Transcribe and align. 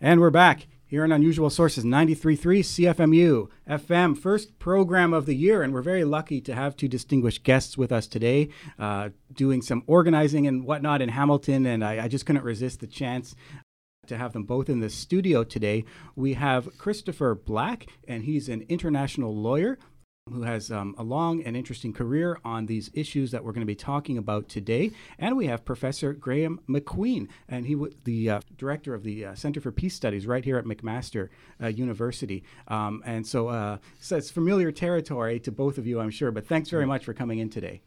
And 0.00 0.20
we're 0.20 0.28
back 0.28 0.66
here 0.84 1.04
on 1.04 1.10
Unusual 1.10 1.48
Sources 1.48 1.82
93.3 1.82 2.38
CFMU 2.38 3.48
FM, 3.66 4.18
first 4.18 4.58
program 4.58 5.14
of 5.14 5.24
the 5.24 5.34
year. 5.34 5.62
And 5.62 5.72
we're 5.72 5.80
very 5.80 6.04
lucky 6.04 6.38
to 6.42 6.54
have 6.54 6.76
two 6.76 6.86
distinguished 6.86 7.44
guests 7.44 7.78
with 7.78 7.90
us 7.90 8.06
today, 8.06 8.50
uh, 8.78 9.08
doing 9.32 9.62
some 9.62 9.82
organizing 9.86 10.46
and 10.46 10.66
whatnot 10.66 11.00
in 11.00 11.08
Hamilton. 11.08 11.64
And 11.64 11.82
I, 11.82 12.04
I 12.04 12.08
just 12.08 12.26
couldn't 12.26 12.44
resist 12.44 12.80
the 12.80 12.86
chance 12.86 13.34
to 14.06 14.18
have 14.18 14.34
them 14.34 14.44
both 14.44 14.68
in 14.68 14.80
the 14.80 14.90
studio 14.90 15.44
today. 15.44 15.86
We 16.14 16.34
have 16.34 16.76
Christopher 16.76 17.34
Black, 17.34 17.86
and 18.06 18.24
he's 18.24 18.50
an 18.50 18.66
international 18.68 19.34
lawyer 19.34 19.78
who 20.32 20.42
has 20.42 20.72
um, 20.72 20.94
a 20.98 21.04
long 21.04 21.42
and 21.44 21.56
interesting 21.56 21.92
career 21.92 22.38
on 22.44 22.66
these 22.66 22.90
issues 22.94 23.30
that 23.30 23.44
we're 23.44 23.52
going 23.52 23.60
to 23.60 23.66
be 23.66 23.76
talking 23.76 24.18
about 24.18 24.48
today. 24.48 24.90
And 25.20 25.36
we 25.36 25.46
have 25.46 25.64
Professor 25.64 26.12
Graeme 26.12 26.60
MacQueen, 26.68 27.28
and 27.48 27.66
he 27.66 27.76
was 27.76 27.92
the 28.04 28.30
uh, 28.30 28.40
director 28.58 28.92
of 28.92 29.04
the 29.04 29.26
uh, 29.26 29.34
Center 29.36 29.60
for 29.60 29.70
Peace 29.70 29.94
Studies 29.94 30.26
right 30.26 30.44
here 30.44 30.58
at 30.58 30.64
McMaster 30.64 31.28
uh, 31.62 31.68
University. 31.68 32.42
Um, 32.66 33.04
and 33.06 33.24
so, 33.24 33.48
uh, 33.48 33.78
so 34.00 34.16
it's 34.16 34.30
familiar 34.30 34.72
territory 34.72 35.38
to 35.40 35.52
both 35.52 35.78
of 35.78 35.86
you, 35.86 36.00
I'm 36.00 36.10
sure. 36.10 36.32
But 36.32 36.48
thanks 36.48 36.70
very 36.70 36.86
much 36.86 37.04
for 37.04 37.14
coming 37.14 37.38
in 37.38 37.48
today. 37.48 37.82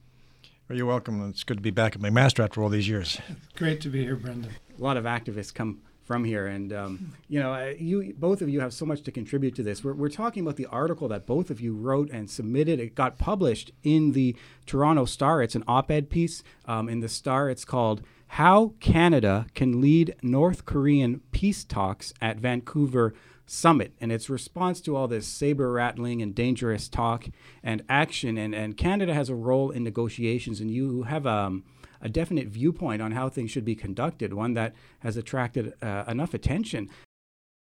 Well, 0.69 0.77
you're 0.77 0.87
welcome. 0.87 1.29
It's 1.29 1.43
good 1.43 1.57
to 1.57 1.63
be 1.63 1.71
back 1.71 1.95
at 1.95 2.01
McMaster 2.01 2.43
after 2.43 2.63
all 2.63 2.69
these 2.69 2.87
years. 2.87 3.19
Great 3.57 3.81
to 3.81 3.89
be 3.89 4.03
here, 4.03 4.15
Brendan. 4.15 4.51
A 4.77 4.81
lot 4.81 4.95
of 4.95 5.03
activists 5.03 5.53
come 5.53 5.81
from 6.09 6.23
here. 6.23 6.47
And 6.47 6.73
um, 6.73 7.13
you 7.27 7.39
know, 7.39 7.71
you 7.77 8.15
both 8.17 8.41
of 8.41 8.49
you 8.49 8.61
have 8.61 8.73
so 8.73 8.83
much 8.83 9.03
to 9.03 9.11
contribute 9.11 9.53
to 9.57 9.61
this. 9.61 9.83
We're, 9.83 9.93
we're 9.93 10.09
talking 10.09 10.41
about 10.41 10.55
the 10.55 10.65
article 10.65 11.07
that 11.09 11.27
both 11.27 11.51
of 11.51 11.61
you 11.61 11.75
wrote 11.75 12.09
and 12.09 12.27
submitted. 12.27 12.79
It 12.79 12.95
got 12.95 13.19
published 13.19 13.71
in 13.83 14.13
the 14.13 14.35
Toronto 14.65 15.05
Star. 15.05 15.43
It's 15.43 15.53
an 15.53 15.63
op-ed 15.67 16.09
piece 16.09 16.41
um, 16.65 16.89
in 16.89 17.01
the 17.01 17.09
Star. 17.09 17.47
It's 17.47 17.63
called 17.63 18.01
"How 18.29 18.73
Canada 18.79 19.45
Can 19.53 19.81
Lead 19.81 20.15
North 20.23 20.65
Korean 20.65 21.21
Peace 21.31 21.63
Talks 21.63 22.11
at 22.19 22.37
Vancouver." 22.37 23.13
summit 23.45 23.91
and 23.99 24.11
its 24.11 24.29
response 24.29 24.79
to 24.79 24.95
all 24.95 25.07
this 25.07 25.25
saber 25.25 25.71
rattling 25.71 26.21
and 26.21 26.35
dangerous 26.35 26.87
talk 26.87 27.25
and 27.63 27.81
action 27.89 28.37
and, 28.37 28.53
and 28.53 28.77
canada 28.77 29.11
has 29.11 29.27
a 29.27 29.33
role 29.33 29.71
in 29.71 29.83
negotiations 29.83 30.61
and 30.61 30.69
you 30.69 31.01
have 31.01 31.25
um, 31.25 31.63
a 32.01 32.09
definite 32.09 32.47
viewpoint 32.47 33.01
on 33.01 33.11
how 33.11 33.29
things 33.29 33.51
should 33.51 33.65
be 33.65 33.75
conducted, 33.75 34.33
one 34.33 34.53
that 34.53 34.73
has 34.99 35.17
attracted 35.17 35.73
uh, 35.81 36.05
enough 36.07 36.33
attention. 36.33 36.89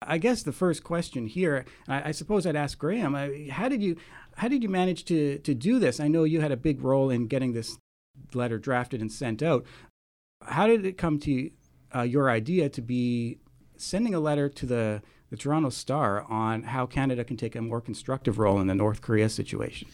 I 0.01 0.17
guess 0.17 0.43
the 0.43 0.51
first 0.51 0.83
question 0.83 1.27
here, 1.27 1.65
I, 1.87 2.09
I 2.09 2.11
suppose 2.11 2.45
I'd 2.45 2.55
ask 2.55 2.77
Graeme, 2.77 3.15
uh, 3.15 3.51
how 3.51 3.69
did 3.69 3.81
you 3.81 3.95
how 4.35 4.47
did 4.47 4.63
you 4.63 4.69
manage 4.69 5.05
to 5.05 5.37
to 5.39 5.53
do 5.53 5.79
this? 5.79 5.99
I 5.99 6.07
know 6.07 6.23
you 6.23 6.41
had 6.41 6.51
a 6.51 6.57
big 6.57 6.81
role 6.81 7.09
in 7.09 7.27
getting 7.27 7.53
this 7.53 7.77
letter 8.33 8.57
drafted 8.57 9.01
and 9.01 9.11
sent 9.11 9.41
out. 9.41 9.65
How 10.45 10.67
did 10.67 10.85
it 10.85 10.97
come 10.97 11.19
to 11.19 11.51
uh, 11.95 12.01
your 12.01 12.29
idea 12.29 12.69
to 12.69 12.81
be 12.81 13.39
sending 13.77 14.13
a 14.13 14.19
letter 14.19 14.49
to 14.49 14.65
the 14.65 15.01
the 15.29 15.37
Toronto 15.37 15.69
Star 15.69 16.23
on 16.29 16.63
how 16.63 16.85
Canada 16.85 17.23
can 17.23 17.37
take 17.37 17.55
a 17.55 17.61
more 17.61 17.81
constructive 17.81 18.37
role 18.37 18.59
in 18.59 18.67
the 18.67 18.75
North 18.75 19.01
Korea 19.01 19.29
situation? 19.29 19.87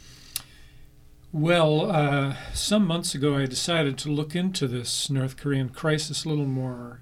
Well, 1.32 1.92
uh, 1.92 2.36
some 2.56 2.88
months 2.88 3.14
ago, 3.14 3.38
I 3.38 3.46
decided 3.46 4.00
to 4.00 4.10
look 4.10 4.36
into 4.36 4.68
this 4.68 5.12
North 5.12 5.38
Korean 5.38 5.70
crisis 5.70 6.26
a 6.26 6.30
little 6.30 6.48
more, 6.48 7.02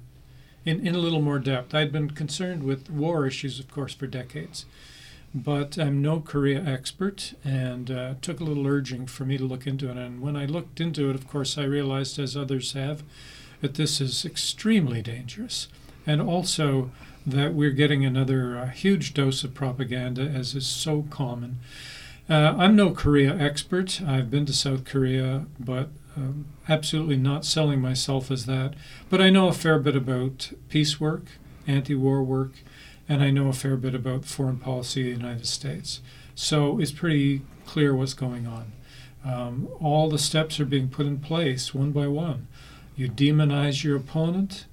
in, 0.65 0.85
in 0.85 0.95
a 0.95 0.99
little 0.99 1.21
more 1.21 1.39
depth. 1.39 1.73
I'd 1.73 1.93
been 1.93 2.11
concerned 2.11 2.63
with 2.63 2.89
war 2.89 3.25
issues, 3.25 3.57
of 3.57 3.71
course, 3.71 3.93
for 3.93 4.05
decades, 4.05 4.65
but 5.33 5.77
I'm 5.77 6.01
no 6.01 6.19
Korea 6.19 6.61
expert, 6.61 7.35
and 7.45 7.89
uh, 7.89 8.15
took 8.21 8.41
a 8.41 8.43
little 8.43 8.67
urging 8.67 9.05
for 9.07 9.23
me 9.23 9.37
to 9.37 9.45
look 9.45 9.65
into 9.65 9.89
it. 9.89 9.95
And 9.95 10.19
when 10.19 10.35
I 10.35 10.43
looked 10.43 10.81
into 10.81 11.09
it, 11.09 11.15
of 11.15 11.29
course, 11.29 11.57
I 11.57 11.63
realized, 11.63 12.19
as 12.19 12.35
others 12.35 12.73
have, 12.73 13.03
that 13.61 13.75
this 13.75 14.01
is 14.01 14.25
extremely 14.25 15.01
dangerous, 15.01 15.69
and 16.05 16.21
also 16.21 16.91
that 17.25 17.53
we're 17.53 17.71
getting 17.71 18.03
another 18.03 18.57
uh, 18.57 18.67
huge 18.67 19.13
dose 19.13 19.45
of 19.45 19.53
propaganda, 19.53 20.23
as 20.23 20.53
is 20.53 20.67
so 20.67 21.05
common. 21.09 21.59
Uh, 22.29 22.53
I'm 22.57 22.75
no 22.75 22.91
Korea 22.91 23.37
expert. 23.37 24.01
I've 24.01 24.29
been 24.29 24.45
to 24.47 24.53
South 24.53 24.83
Korea, 24.83 25.45
but 25.57 25.89
um, 26.17 26.45
absolutely 26.67 27.15
not 27.15 27.45
selling 27.45 27.79
myself 27.79 28.29
as 28.29 28.45
that. 28.47 28.73
But 29.09 29.21
I 29.21 29.29
know 29.29 29.47
a 29.47 29.53
fair 29.53 29.79
bit 29.79 29.95
about 29.95 30.51
peace 30.67 30.99
work, 30.99 31.23
anti 31.67 31.95
war 31.95 32.21
work, 32.21 32.51
and 33.07 33.23
I 33.23 33.29
know 33.29 33.47
a 33.47 33.53
fair 33.53 33.77
bit 33.77 33.95
about 33.95 34.25
foreign 34.25 34.57
policy 34.57 35.01
of 35.01 35.05
the 35.17 35.23
United 35.23 35.47
States. 35.47 36.01
So 36.35 36.79
it's 36.79 36.91
pretty 36.91 37.43
clear 37.65 37.95
what's 37.95 38.13
going 38.13 38.45
on. 38.45 38.73
Um, 39.23 39.69
all 39.79 40.09
the 40.09 40.19
steps 40.19 40.59
are 40.59 40.65
being 40.65 40.89
put 40.89 41.05
in 41.05 41.19
place 41.19 41.73
one 41.73 41.91
by 41.91 42.07
one. 42.07 42.47
You 42.97 43.07
demonize 43.07 43.83
your 43.83 43.95
opponent, 43.95 44.65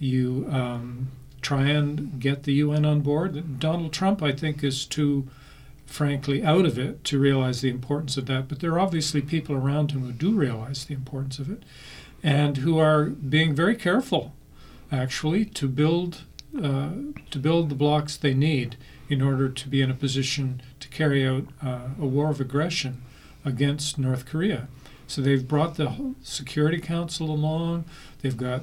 you 0.00 0.48
um, 0.50 1.12
try 1.40 1.68
and 1.68 2.18
get 2.18 2.42
the 2.42 2.54
UN 2.54 2.84
on 2.84 3.00
board. 3.00 3.60
Donald 3.60 3.92
Trump, 3.92 4.22
I 4.22 4.32
think, 4.32 4.64
is 4.64 4.84
too 4.84 5.28
frankly, 5.86 6.44
out 6.44 6.66
of 6.66 6.78
it 6.78 7.04
to 7.04 7.18
realize 7.18 7.60
the 7.60 7.70
importance 7.70 8.16
of 8.16 8.26
that. 8.26 8.48
But 8.48 8.60
there 8.60 8.72
are 8.72 8.80
obviously 8.80 9.22
people 9.22 9.54
around 9.54 9.92
him 9.92 10.02
who 10.02 10.12
do 10.12 10.32
realize 10.32 10.84
the 10.84 10.94
importance 10.94 11.38
of 11.38 11.50
it 11.50 11.62
and 12.22 12.58
who 12.58 12.78
are 12.78 13.04
being 13.04 13.54
very 13.54 13.76
careful, 13.76 14.34
actually, 14.90 15.44
to 15.44 15.68
build, 15.68 16.22
uh, 16.60 16.90
to 17.30 17.38
build 17.38 17.68
the 17.68 17.74
blocks 17.74 18.16
they 18.16 18.34
need 18.34 18.76
in 19.08 19.22
order 19.22 19.48
to 19.48 19.68
be 19.68 19.80
in 19.80 19.90
a 19.90 19.94
position 19.94 20.60
to 20.80 20.88
carry 20.88 21.26
out 21.26 21.44
uh, 21.62 21.88
a 22.00 22.06
war 22.06 22.30
of 22.30 22.40
aggression 22.40 23.02
against 23.44 23.98
North 23.98 24.26
Korea. 24.26 24.66
So 25.06 25.22
they've 25.22 25.46
brought 25.46 25.76
the 25.76 26.14
Security 26.22 26.80
Council 26.80 27.30
along. 27.30 27.84
They've 28.22 28.36
got 28.36 28.62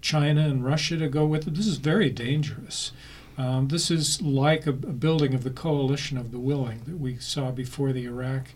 China 0.00 0.42
and 0.42 0.64
Russia 0.64 0.96
to 0.96 1.08
go 1.08 1.26
with 1.26 1.46
it. 1.46 1.54
This 1.54 1.66
is 1.66 1.76
very 1.76 2.08
dangerous. 2.08 2.92
Um, 3.38 3.68
this 3.68 3.90
is 3.90 4.22
like 4.22 4.66
a, 4.66 4.70
a, 4.70 4.72
building 4.72 5.34
of 5.34 5.44
the 5.44 5.50
coalition 5.50 6.16
of 6.16 6.32
the 6.32 6.38
willing 6.38 6.80
that 6.86 6.98
we 6.98 7.18
saw 7.18 7.50
before 7.50 7.92
the 7.92 8.04
Iraq 8.06 8.48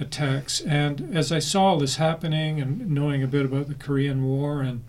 attacks. 0.00 0.60
And 0.60 1.14
as 1.14 1.30
I 1.30 1.38
saw 1.38 1.76
this 1.76 1.96
happening 1.96 2.60
and 2.60 2.90
knowing 2.90 3.22
a 3.22 3.26
bit 3.26 3.44
about 3.44 3.68
the 3.68 3.74
Korean 3.74 4.24
War 4.24 4.62
and, 4.62 4.82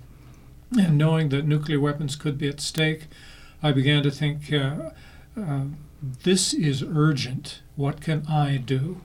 and 0.79 0.97
knowing 0.97 1.29
that 1.29 1.45
nuclear 1.45 1.79
weapons 1.79 2.15
could 2.15 2.37
be 2.37 2.47
at 2.47 2.61
stake, 2.61 3.07
I 3.61 3.71
began 3.71 4.03
to 4.03 4.11
think 4.11 4.53
uh, 4.53 4.91
uh, 5.37 5.63
this 6.01 6.53
is 6.53 6.83
urgent. 6.83 7.61
What 7.75 8.01
can 8.01 8.25
I 8.27 8.57
do? 8.57 9.01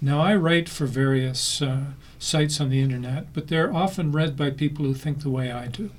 Now, 0.00 0.20
I 0.20 0.34
write 0.34 0.68
for 0.68 0.86
various 0.86 1.62
uh, 1.62 1.84
sites 2.18 2.60
on 2.60 2.68
the 2.68 2.82
internet, 2.82 3.32
but 3.32 3.48
they're 3.48 3.72
often 3.72 4.12
read 4.12 4.36
by 4.36 4.50
people 4.50 4.84
who 4.84 4.94
think 4.94 5.20
the 5.20 5.30
way 5.30 5.50
I 5.50 5.66
do. 5.68 5.90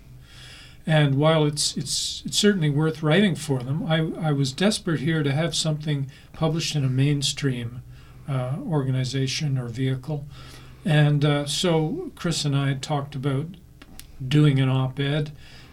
And 0.88 1.16
while 1.16 1.46
it's 1.46 1.76
it's 1.76 2.22
it's 2.26 2.38
certainly 2.38 2.70
worth 2.70 3.02
writing 3.02 3.36
for 3.36 3.60
them, 3.60 3.86
I, 3.88 4.30
I 4.30 4.32
was 4.32 4.52
desperate 4.52 5.00
here 5.00 5.24
to 5.24 5.32
have 5.32 5.56
something 5.56 6.12
published 6.34 6.76
in 6.76 6.86
a 6.86 6.90
mainstream 6.90 7.82
uh, 8.30 8.58
organization 8.68 9.58
or 9.58 9.68
vehicle. 9.68 10.26
And 10.84 11.26
uh, 11.26 11.46
so 11.48 12.12
Chris 12.16 12.46
and 12.46 12.56
I 12.56 12.76
talked 12.76 13.16
about 13.16 13.48
doing 14.26 14.60
an 14.60 14.70
op-ed, 14.70 15.32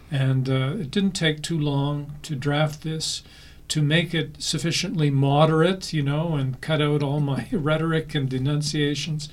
and 0.09 0.49
uh, 0.49 0.73
it 0.79 0.89
didn't 0.89 1.11
take 1.11 1.43
too 1.43 1.59
long 1.59 2.15
to 2.23 2.35
draft 2.35 2.81
this, 2.81 3.21
to 3.67 3.83
make 3.83 4.15
it 4.15 4.41
sufficiently 4.41 5.11
moderate, 5.11 5.93
you 5.93 6.01
know, 6.01 6.35
and 6.35 6.59
cut 6.59 6.81
out 6.81 7.03
all 7.03 7.19
my 7.19 7.47
rhetoric 7.51 8.15
and 8.15 8.29
denunciations, 8.29 9.29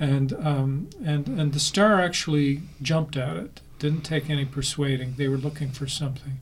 and 0.00 0.32
um, 0.32 0.90
and 1.04 1.28
and 1.28 1.52
the 1.52 1.60
Star 1.60 2.00
actually 2.00 2.62
jumped 2.82 3.16
at 3.16 3.36
it 3.36 3.60
didn't 3.80 4.02
take 4.02 4.30
any 4.30 4.44
persuading. 4.44 5.14
They 5.16 5.26
were 5.26 5.38
looking 5.38 5.70
for 5.70 5.88
something. 5.88 6.40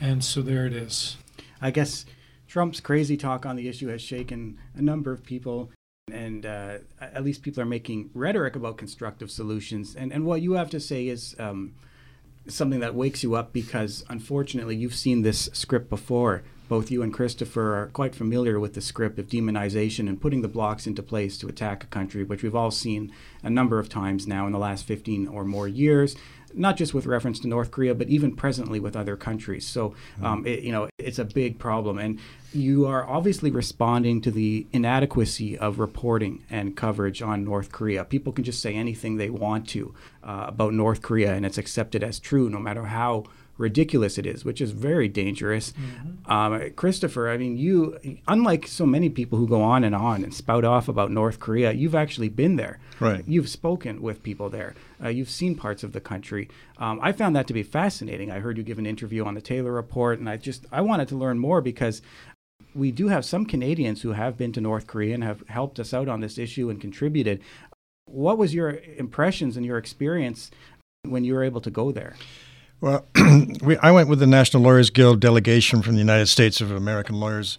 And 0.00 0.22
so 0.22 0.42
there 0.42 0.66
it 0.66 0.74
is. 0.74 1.16
I 1.60 1.70
guess 1.72 2.04
Trump's 2.46 2.80
crazy 2.80 3.16
talk 3.16 3.44
on 3.44 3.56
the 3.56 3.66
issue 3.66 3.88
has 3.88 4.02
shaken 4.02 4.58
a 4.74 4.82
number 4.82 5.10
of 5.10 5.24
people. 5.24 5.72
And 6.12 6.46
uh, 6.46 6.78
at 7.00 7.24
least 7.24 7.42
people 7.42 7.62
are 7.62 7.66
making 7.66 8.10
rhetoric 8.14 8.54
about 8.54 8.76
constructive 8.76 9.30
solutions. 9.30 9.96
And, 9.96 10.12
and 10.12 10.24
what 10.24 10.42
you 10.42 10.52
have 10.52 10.70
to 10.70 10.78
say 10.78 11.08
is 11.08 11.34
um, 11.40 11.74
something 12.46 12.80
that 12.80 12.94
wakes 12.94 13.22
you 13.22 13.34
up 13.34 13.52
because, 13.52 14.04
unfortunately, 14.08 14.76
you've 14.76 14.94
seen 14.94 15.22
this 15.22 15.48
script 15.52 15.88
before. 15.88 16.44
Both 16.68 16.90
you 16.90 17.02
and 17.02 17.12
Christopher 17.12 17.76
are 17.76 17.86
quite 17.86 18.14
familiar 18.14 18.58
with 18.58 18.74
the 18.74 18.80
script 18.80 19.18
of 19.18 19.28
demonization 19.28 20.08
and 20.08 20.20
putting 20.20 20.42
the 20.42 20.48
blocks 20.48 20.86
into 20.86 21.02
place 21.02 21.38
to 21.38 21.48
attack 21.48 21.84
a 21.84 21.88
country, 21.88 22.24
which 22.24 22.42
we've 22.42 22.54
all 22.54 22.70
seen 22.70 23.12
a 23.42 23.50
number 23.50 23.78
of 23.78 23.88
times 23.88 24.26
now 24.26 24.46
in 24.46 24.52
the 24.52 24.58
last 24.58 24.84
15 24.84 25.28
or 25.28 25.44
more 25.44 25.68
years 25.68 26.16
not 26.56 26.76
just 26.76 26.94
with 26.94 27.06
reference 27.06 27.38
to 27.40 27.48
North 27.48 27.70
Korea, 27.70 27.94
but 27.94 28.08
even 28.08 28.34
presently 28.34 28.80
with 28.80 28.96
other 28.96 29.16
countries. 29.16 29.66
So, 29.66 29.90
mm-hmm. 29.90 30.24
um, 30.24 30.46
it, 30.46 30.62
you 30.62 30.72
know, 30.72 30.88
it's 30.98 31.18
a 31.18 31.24
big 31.24 31.58
problem, 31.58 31.98
and 31.98 32.18
you 32.52 32.86
are 32.86 33.06
obviously 33.08 33.50
responding 33.50 34.20
to 34.22 34.30
the 34.30 34.66
inadequacy 34.72 35.58
of 35.58 35.78
reporting 35.78 36.44
and 36.50 36.76
coverage 36.76 37.20
on 37.22 37.44
North 37.44 37.72
Korea. 37.72 38.04
People 38.04 38.32
can 38.32 38.44
just 38.44 38.62
say 38.62 38.74
anything 38.74 39.16
they 39.16 39.30
want 39.30 39.68
to 39.68 39.94
uh, 40.22 40.46
about 40.48 40.72
North 40.72 41.02
Korea, 41.02 41.34
and 41.34 41.44
it's 41.44 41.58
accepted 41.58 42.02
as 42.02 42.18
true, 42.18 42.48
no 42.48 42.58
matter 42.58 42.84
how 42.84 43.24
ridiculous 43.58 44.18
it 44.18 44.26
is, 44.26 44.44
which 44.44 44.60
is 44.60 44.70
very 44.72 45.08
dangerous. 45.08 45.72
Mm-hmm. 45.72 46.30
Um, 46.30 46.70
Christopher, 46.76 47.30
I 47.30 47.36
mean, 47.36 47.56
you, 47.56 47.98
unlike 48.28 48.66
so 48.66 48.86
many 48.86 49.08
people 49.08 49.38
who 49.38 49.48
go 49.48 49.62
on 49.62 49.84
and 49.84 49.94
on 49.94 50.22
and 50.24 50.34
spout 50.34 50.64
off 50.64 50.88
about 50.88 51.10
North 51.10 51.40
Korea, 51.40 51.72
you've 51.72 51.94
actually 51.94 52.28
been 52.28 52.56
there. 52.56 52.78
Right. 53.00 53.24
You've 53.26 53.48
spoken 53.48 54.02
with 54.02 54.22
people 54.22 54.48
there. 54.48 54.74
Uh, 55.02 55.08
you've 55.08 55.30
seen 55.30 55.54
parts 55.54 55.82
of 55.82 55.92
the 55.92 56.00
country. 56.00 56.48
Um, 56.78 56.98
I 57.02 57.12
found 57.12 57.36
that 57.36 57.46
to 57.48 57.54
be 57.54 57.62
fascinating. 57.62 58.30
I 58.30 58.40
heard 58.40 58.58
you 58.58 58.64
give 58.64 58.78
an 58.78 58.86
interview 58.86 59.24
on 59.24 59.34
the 59.34 59.40
Taylor 59.40 59.72
Report, 59.72 60.18
and 60.18 60.28
I 60.28 60.36
just 60.36 60.66
I 60.72 60.80
wanted 60.80 61.08
to 61.08 61.16
learn 61.16 61.38
more 61.38 61.60
because 61.60 62.02
we 62.74 62.92
do 62.92 63.08
have 63.08 63.24
some 63.24 63.46
Canadians 63.46 64.02
who 64.02 64.12
have 64.12 64.36
been 64.36 64.52
to 64.52 64.60
North 64.60 64.86
Korea 64.86 65.14
and 65.14 65.24
have 65.24 65.42
helped 65.48 65.80
us 65.80 65.94
out 65.94 66.08
on 66.08 66.20
this 66.20 66.38
issue 66.38 66.68
and 66.68 66.80
contributed. 66.80 67.40
What 68.06 68.38
was 68.38 68.54
your 68.54 68.80
impressions 68.96 69.56
and 69.56 69.64
your 69.64 69.78
experience 69.78 70.50
when 71.02 71.24
you 71.24 71.34
were 71.34 71.42
able 71.44 71.60
to 71.62 71.70
go 71.70 71.90
there? 71.90 72.16
Well, 72.78 73.06
we, 73.62 73.78
I 73.78 73.90
went 73.90 74.10
with 74.10 74.18
the 74.18 74.26
National 74.26 74.62
Lawyers 74.62 74.90
Guild 74.90 75.18
delegation 75.18 75.80
from 75.80 75.94
the 75.94 76.00
United 76.00 76.26
States 76.26 76.60
of 76.60 76.70
American 76.70 77.18
Lawyers. 77.18 77.56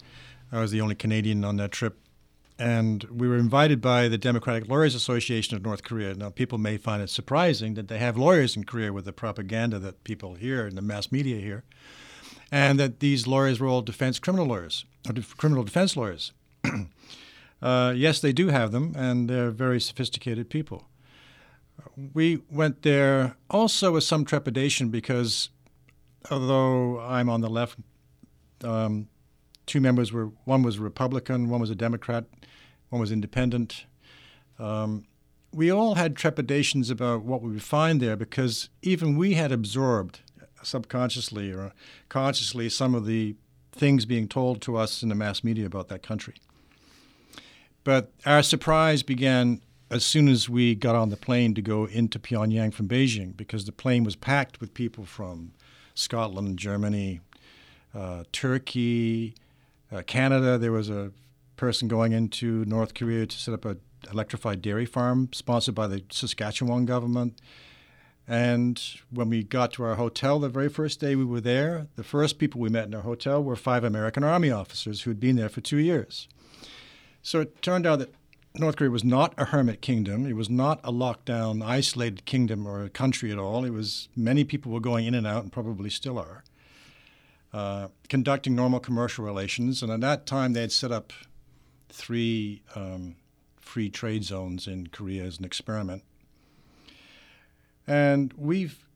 I 0.52 0.60
was 0.60 0.70
the 0.70 0.80
only 0.80 0.94
Canadian 0.94 1.44
on 1.44 1.56
that 1.56 1.72
trip. 1.72 1.98
And 2.56 3.02
we 3.04 3.26
were 3.26 3.36
invited 3.36 3.80
by 3.80 4.06
the 4.06 4.18
Democratic 4.18 4.68
Lawyers 4.68 4.94
Association 4.94 5.56
of 5.56 5.64
North 5.64 5.82
Korea. 5.82 6.14
Now, 6.14 6.30
people 6.30 6.58
may 6.58 6.76
find 6.76 7.02
it 7.02 7.10
surprising 7.10 7.74
that 7.74 7.88
they 7.88 7.98
have 7.98 8.16
lawyers 8.16 8.56
in 8.56 8.62
Korea 8.62 8.92
with 8.92 9.06
the 9.06 9.12
propaganda 9.12 9.80
that 9.80 10.04
people 10.04 10.34
hear 10.34 10.68
in 10.68 10.76
the 10.76 10.82
mass 10.82 11.10
media 11.10 11.40
here, 11.40 11.64
and 12.52 12.78
that 12.78 13.00
these 13.00 13.26
lawyers 13.26 13.58
were 13.58 13.68
all 13.68 13.82
defense 13.82 14.20
criminal 14.20 14.46
lawyers, 14.46 14.84
or 15.08 15.14
def- 15.14 15.36
criminal 15.36 15.64
defense 15.64 15.96
lawyers. 15.96 16.32
uh, 17.62 17.92
yes, 17.96 18.20
they 18.20 18.32
do 18.32 18.48
have 18.48 18.70
them, 18.70 18.92
and 18.96 19.28
they're 19.28 19.50
very 19.50 19.80
sophisticated 19.80 20.48
people 20.48 20.86
we 22.14 22.42
went 22.50 22.82
there 22.82 23.36
also 23.50 23.92
with 23.92 24.04
some 24.04 24.24
trepidation 24.24 24.88
because 24.88 25.50
although 26.30 27.00
I'm 27.00 27.28
on 27.28 27.40
the 27.40 27.50
left, 27.50 27.78
um, 28.64 29.08
two 29.66 29.80
members 29.80 30.12
were 30.12 30.26
one 30.44 30.62
was 30.62 30.76
a 30.76 30.80
Republican, 30.80 31.48
one 31.48 31.60
was 31.60 31.70
a 31.70 31.74
Democrat, 31.74 32.24
one 32.88 33.00
was 33.00 33.12
independent. 33.12 33.86
Um, 34.58 35.06
we 35.52 35.70
all 35.70 35.94
had 35.94 36.16
trepidations 36.16 36.90
about 36.90 37.22
what 37.22 37.42
we 37.42 37.50
would 37.50 37.62
find 37.62 38.00
there 38.00 38.16
because 38.16 38.68
even 38.82 39.16
we 39.16 39.34
had 39.34 39.50
absorbed 39.52 40.20
subconsciously 40.62 41.52
or 41.52 41.72
consciously 42.08 42.68
some 42.68 42.94
of 42.94 43.06
the 43.06 43.36
things 43.72 44.04
being 44.04 44.28
told 44.28 44.60
to 44.62 44.76
us 44.76 45.02
in 45.02 45.08
the 45.08 45.14
mass 45.14 45.44
media 45.44 45.64
about 45.66 45.88
that 45.88 46.02
country. 46.02 46.34
But 47.84 48.12
our 48.26 48.42
surprise 48.42 49.02
began 49.02 49.62
as 49.90 50.04
soon 50.04 50.28
as 50.28 50.48
we 50.48 50.74
got 50.74 50.94
on 50.94 51.08
the 51.08 51.16
plane 51.16 51.54
to 51.54 51.62
go 51.62 51.86
into 51.86 52.18
Pyongyang 52.18 52.74
from 52.74 52.88
Beijing, 52.88 53.36
because 53.36 53.64
the 53.64 53.72
plane 53.72 54.04
was 54.04 54.16
packed 54.16 54.60
with 54.60 54.74
people 54.74 55.04
from 55.04 55.52
Scotland, 55.94 56.58
Germany, 56.58 57.20
uh, 57.94 58.24
Turkey, 58.32 59.34
uh, 59.90 60.02
Canada. 60.06 60.58
There 60.58 60.72
was 60.72 60.90
a 60.90 61.12
person 61.56 61.88
going 61.88 62.12
into 62.12 62.64
North 62.66 62.94
Korea 62.94 63.26
to 63.26 63.36
set 63.36 63.54
up 63.54 63.64
an 63.64 63.80
electrified 64.12 64.62
dairy 64.62 64.86
farm 64.86 65.30
sponsored 65.32 65.74
by 65.74 65.86
the 65.86 66.04
Saskatchewan 66.10 66.84
government. 66.84 67.40
And 68.28 68.80
when 69.10 69.30
we 69.30 69.42
got 69.42 69.72
to 69.72 69.84
our 69.84 69.94
hotel 69.94 70.38
the 70.38 70.50
very 70.50 70.68
first 70.68 71.00
day 71.00 71.16
we 71.16 71.24
were 71.24 71.40
there, 71.40 71.86
the 71.96 72.04
first 72.04 72.38
people 72.38 72.60
we 72.60 72.68
met 72.68 72.86
in 72.86 72.94
our 72.94 73.00
hotel 73.00 73.42
were 73.42 73.56
five 73.56 73.84
American 73.84 74.22
Army 74.22 74.50
officers 74.50 75.02
who 75.02 75.10
had 75.10 75.18
been 75.18 75.36
there 75.36 75.48
for 75.48 75.62
two 75.62 75.78
years. 75.78 76.28
So 77.22 77.40
it 77.40 77.62
turned 77.62 77.86
out 77.86 78.00
that 78.00 78.14
North 78.58 78.76
Korea 78.76 78.90
was 78.90 79.04
not 79.04 79.34
a 79.36 79.46
hermit 79.46 79.80
kingdom. 79.80 80.26
It 80.26 80.34
was 80.34 80.50
not 80.50 80.80
a 80.82 80.92
lockdown, 80.92 81.64
isolated 81.64 82.24
kingdom 82.24 82.66
or 82.66 82.82
a 82.82 82.90
country 82.90 83.30
at 83.30 83.38
all. 83.38 83.64
It 83.64 83.72
was 83.72 84.08
many 84.16 84.44
people 84.44 84.72
were 84.72 84.80
going 84.80 85.06
in 85.06 85.14
and 85.14 85.26
out, 85.26 85.42
and 85.42 85.52
probably 85.52 85.90
still 85.90 86.18
are, 86.18 86.44
uh, 87.52 87.88
conducting 88.08 88.54
normal 88.54 88.80
commercial 88.80 89.24
relations. 89.24 89.82
And 89.82 89.92
at 89.92 90.00
that 90.00 90.26
time, 90.26 90.52
they 90.52 90.62
had 90.62 90.72
set 90.72 90.92
up 90.92 91.12
three 91.88 92.62
um, 92.74 93.16
free 93.56 93.90
trade 93.90 94.24
zones 94.24 94.66
in 94.66 94.86
Korea 94.88 95.24
as 95.24 95.38
an 95.38 95.44
experiment. 95.44 96.02
And 97.86 98.32
we've 98.36 98.86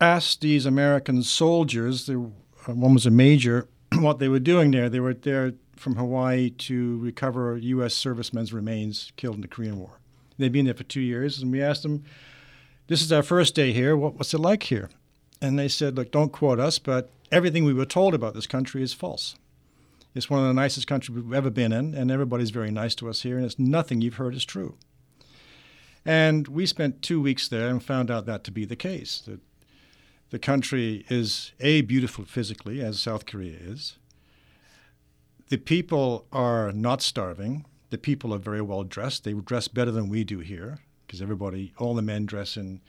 asked 0.00 0.40
these 0.40 0.66
American 0.66 1.22
soldiers, 1.22 2.08
uh, 2.08 2.14
one 2.66 2.94
was 2.94 3.06
a 3.06 3.10
major, 3.10 3.68
what 3.98 4.18
they 4.18 4.28
were 4.28 4.40
doing 4.40 4.70
there. 4.70 4.88
They 4.88 5.00
were 5.00 5.14
there 5.14 5.54
from 5.82 5.96
Hawaii 5.96 6.48
to 6.48 6.98
recover 6.98 7.56
U.S. 7.56 7.92
servicemen's 7.92 8.52
remains 8.52 9.12
killed 9.16 9.34
in 9.34 9.40
the 9.40 9.48
Korean 9.48 9.78
War. 9.78 9.98
They'd 10.38 10.52
been 10.52 10.66
there 10.66 10.74
for 10.74 10.84
two 10.84 11.00
years, 11.00 11.42
and 11.42 11.50
we 11.50 11.60
asked 11.60 11.82
them, 11.82 12.04
"This 12.86 13.02
is 13.02 13.12
our 13.12 13.22
first 13.22 13.54
day 13.54 13.72
here. 13.72 13.96
What, 13.96 14.14
what's 14.14 14.32
it 14.32 14.38
like 14.38 14.62
here?" 14.62 14.88
And 15.40 15.58
they 15.58 15.68
said, 15.68 15.96
"Look, 15.96 16.12
don't 16.12 16.32
quote 16.32 16.60
us, 16.60 16.78
but 16.78 17.10
everything 17.32 17.64
we 17.64 17.74
were 17.74 17.84
told 17.84 18.14
about 18.14 18.34
this 18.34 18.46
country 18.46 18.82
is 18.82 18.92
false. 18.92 19.34
It's 20.14 20.30
one 20.30 20.40
of 20.40 20.46
the 20.46 20.54
nicest 20.54 20.86
countries 20.86 21.16
we've 21.16 21.34
ever 21.34 21.50
been 21.50 21.72
in, 21.72 21.94
and 21.94 22.10
everybody's 22.10 22.50
very 22.50 22.70
nice 22.70 22.94
to 22.96 23.08
us 23.08 23.22
here, 23.22 23.36
and 23.36 23.44
it's 23.44 23.58
nothing 23.58 24.00
you've 24.00 24.14
heard 24.14 24.34
is 24.34 24.44
true." 24.44 24.76
And 26.04 26.48
we 26.48 26.64
spent 26.66 27.02
two 27.02 27.20
weeks 27.20 27.48
there 27.48 27.68
and 27.68 27.82
found 27.82 28.10
out 28.10 28.26
that 28.26 28.44
to 28.44 28.50
be 28.52 28.64
the 28.64 28.76
case. 28.76 29.20
That 29.26 29.40
the 30.30 30.38
country 30.38 31.04
is 31.08 31.52
a 31.60 31.82
beautiful 31.82 32.24
physically, 32.24 32.80
as 32.80 33.00
South 33.00 33.26
Korea 33.26 33.56
is 33.60 33.98
the 35.52 35.58
people 35.58 36.24
are 36.32 36.72
not 36.72 37.02
starving. 37.02 37.66
The 37.90 37.98
people 37.98 38.32
are 38.32 38.38
very 38.38 38.62
well 38.62 38.84
dressed. 38.84 39.24
They 39.24 39.34
dress 39.34 39.68
better 39.68 39.90
than 39.90 40.08
we 40.08 40.24
do 40.24 40.38
here 40.38 40.78
because 41.06 41.20
everybody, 41.20 41.74
all 41.76 41.94
the 41.94 42.00
men 42.00 42.24
dress 42.24 42.56
in, 42.56 42.80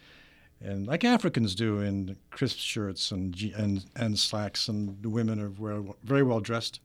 and 0.61 0.87
like 0.87 1.03
Africans 1.03 1.55
do 1.55 1.81
in 1.81 2.15
crisp 2.31 2.59
shirts 2.59 3.11
and 3.11 3.35
and 3.57 3.83
and 3.97 4.17
slacks, 4.17 4.69
and 4.69 5.03
the 5.03 5.09
women 5.09 5.41
are 5.41 5.49
very, 6.05 6.23
well 6.23 6.39
dressed. 6.39 6.79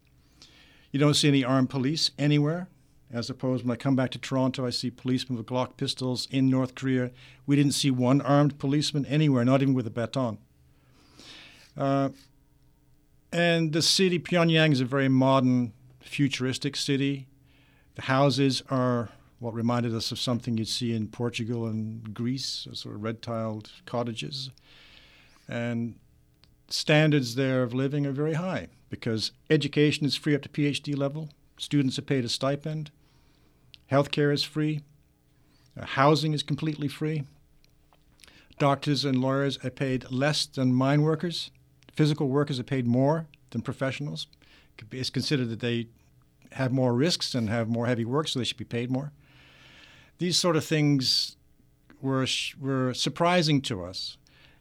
You 0.91 0.99
don't 0.99 1.15
see 1.15 1.29
any 1.29 1.45
armed 1.45 1.71
police 1.71 2.11
anywhere. 2.19 2.67
As 3.13 3.31
opposed, 3.31 3.65
when 3.65 3.71
I 3.71 3.77
come 3.77 3.95
back 3.95 4.11
to 4.11 4.19
Toronto, 4.19 4.67
I 4.67 4.71
see 4.71 4.91
policemen 4.91 5.39
with 5.39 5.47
Glock 5.47 5.77
pistols 5.77 6.27
in 6.33 6.51
North 6.51 6.75
Korea. 6.75 7.13
We 7.47 7.55
didn't 7.55 7.75
see 7.75 7.93
one 7.93 8.21
armed 8.21 8.59
policeman 8.59 9.07
anywhere, 9.07 9.45
not 9.45 9.63
even 9.63 9.75
with 9.75 9.87
a 9.87 9.91
baton. 9.91 10.39
Uh, 11.77 12.09
and 13.39 13.73
the 13.73 13.83
city, 13.83 14.19
Pyongyang, 14.19 14.73
is 14.73 14.81
a 14.81 14.85
very 14.85 15.09
modern, 15.09 15.73
futuristic 16.01 16.75
city. 16.75 17.29
The 17.95 18.03
houses 18.03 18.65
are 18.69 19.11
what 19.39 19.55
reminded 19.55 19.95
us 19.95 20.11
of 20.11 20.19
something 20.19 20.59
you'd 20.59 20.67
see 20.67 20.93
in 20.93 21.07
Portugal 21.07 21.67
and 21.67 22.13
Greece, 22.13 22.67
sort 22.73 22.97
of 22.97 23.03
red 23.05 23.23
tiled 23.23 23.71
cottages. 23.87 24.51
And 25.49 25.95
standards 26.69 27.37
there 27.37 27.63
of 27.63 27.73
living 27.73 28.07
are 28.07 28.13
very 28.13 28.35
high 28.35 28.67
because 28.91 29.31
education 29.49 30.05
is 30.05 30.17
free 30.17 30.35
up 30.35 30.43
to 30.43 30.49
PhD 30.49 30.97
level, 30.97 31.29
students 31.59 31.97
are 31.97 32.03
paid 32.03 32.25
a 32.25 32.29
stipend, 32.29 32.91
healthcare 33.89 34.35
is 34.35 34.43
free, 34.43 34.81
uh, 35.81 35.87
housing 35.87 36.33
is 36.33 36.43
completely 36.43 36.89
free, 36.89 37.23
doctors 38.59 39.05
and 39.05 39.21
lawyers 39.21 39.65
are 39.65 39.71
paid 39.71 40.11
less 40.11 40.45
than 40.45 40.75
mine 40.75 41.03
workers 41.03 41.53
physical 41.99 42.29
workers 42.29 42.61
are 42.61 42.75
paid 42.75 42.87
more 42.87 43.27
than 43.51 43.61
professionals. 43.61 44.29
It's 44.93 45.11
considered 45.11 45.49
that 45.49 45.59
they 45.59 45.89
have 46.53 46.71
more 46.71 46.95
risks 46.95 47.35
and 47.35 47.51
have 47.51 47.69
more 47.69 47.87
heavy 47.89 48.05
work, 48.05 48.29
so 48.29 48.39
they 48.39 48.45
should 48.45 48.57
be 48.57 48.65
paid 48.65 48.89
more. 48.89 49.11
These 50.19 50.37
sort 50.37 50.55
of 50.55 50.65
things 50.65 51.37
were 52.01 52.25
were 52.61 52.95
surprising 52.95 53.61
to 53.63 53.83
us, 53.83 54.17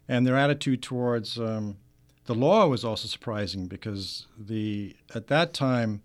and 0.08 0.26
their 0.26 0.36
attitude 0.36 0.82
towards 0.82 1.38
um, 1.38 1.78
the 2.26 2.34
law 2.34 2.66
was 2.68 2.84
also 2.84 3.08
surprising 3.08 3.68
because 3.68 4.26
the 4.36 4.96
at 5.14 5.28
that 5.28 5.54
time 5.54 6.02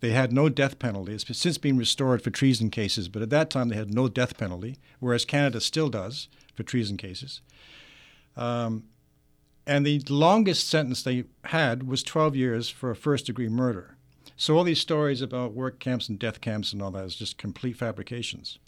they 0.00 0.12
had 0.12 0.32
no 0.32 0.48
death 0.48 0.78
penalty. 0.78 1.12
It's 1.12 1.36
since 1.36 1.58
been 1.58 1.76
restored 1.76 2.22
for 2.22 2.30
treason 2.30 2.70
cases, 2.70 3.10
but 3.10 3.20
at 3.20 3.28
that 3.28 3.50
time 3.50 3.68
they 3.68 3.76
had 3.76 3.92
no 3.92 4.08
death 4.08 4.38
penalty, 4.38 4.78
whereas 5.00 5.26
Canada 5.26 5.60
still 5.60 5.90
does 5.90 6.28
for 6.54 6.62
treason 6.62 6.96
cases. 6.96 7.42
Um, 8.38 8.84
and 9.66 9.86
the 9.86 10.02
longest 10.08 10.68
sentence 10.68 11.02
they 11.02 11.24
had 11.44 11.86
was 11.86 12.02
12 12.02 12.36
years 12.36 12.68
for 12.68 12.90
a 12.90 12.96
first 12.96 13.26
degree 13.26 13.48
murder. 13.48 13.96
So 14.36 14.56
all 14.56 14.64
these 14.64 14.80
stories 14.80 15.22
about 15.22 15.52
work 15.52 15.78
camps 15.78 16.08
and 16.08 16.18
death 16.18 16.40
camps 16.40 16.72
and 16.72 16.82
all 16.82 16.90
that 16.92 17.04
is 17.04 17.14
just 17.14 17.38
complete 17.38 17.76
fabrications. 17.76 18.58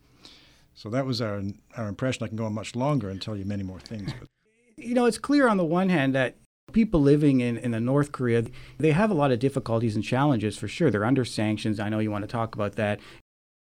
So 0.74 0.88
that 0.90 1.06
was 1.06 1.20
our 1.20 1.42
our 1.76 1.88
impression. 1.88 2.24
I 2.24 2.28
can 2.28 2.36
go 2.36 2.46
on 2.46 2.54
much 2.54 2.76
longer 2.76 3.08
and 3.08 3.20
tell 3.20 3.36
you 3.36 3.44
many 3.44 3.62
more 3.62 3.80
things. 3.80 4.12
But. 4.18 4.28
You 4.76 4.94
know, 4.94 5.06
it's 5.06 5.18
clear 5.18 5.48
on 5.48 5.56
the 5.56 5.64
one 5.64 5.88
hand 5.88 6.14
that 6.14 6.36
people 6.72 7.00
living 7.00 7.40
in, 7.40 7.56
in 7.56 7.70
the 7.70 7.80
North 7.80 8.12
Korea, 8.12 8.44
they 8.78 8.90
have 8.90 9.10
a 9.10 9.14
lot 9.14 9.30
of 9.30 9.38
difficulties 9.38 9.94
and 9.94 10.04
challenges 10.04 10.56
for 10.56 10.66
sure. 10.68 10.90
They're 10.90 11.04
under 11.04 11.24
sanctions. 11.24 11.78
I 11.78 11.88
know 11.88 12.00
you 12.00 12.10
want 12.10 12.22
to 12.22 12.28
talk 12.28 12.54
about 12.54 12.74
that. 12.76 13.00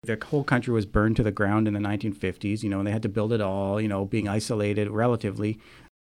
The 0.02 0.18
whole 0.26 0.44
country 0.44 0.74
was 0.74 0.86
burned 0.86 1.16
to 1.16 1.22
the 1.22 1.30
ground 1.30 1.66
in 1.66 1.74
the 1.74 1.80
1950s, 1.80 2.62
you 2.62 2.68
know, 2.68 2.78
and 2.78 2.86
they 2.86 2.92
had 2.92 3.02
to 3.02 3.08
build 3.08 3.32
it 3.32 3.40
all, 3.40 3.80
you 3.80 3.88
know, 3.88 4.04
being 4.04 4.28
isolated 4.28 4.90
relatively 4.90 5.58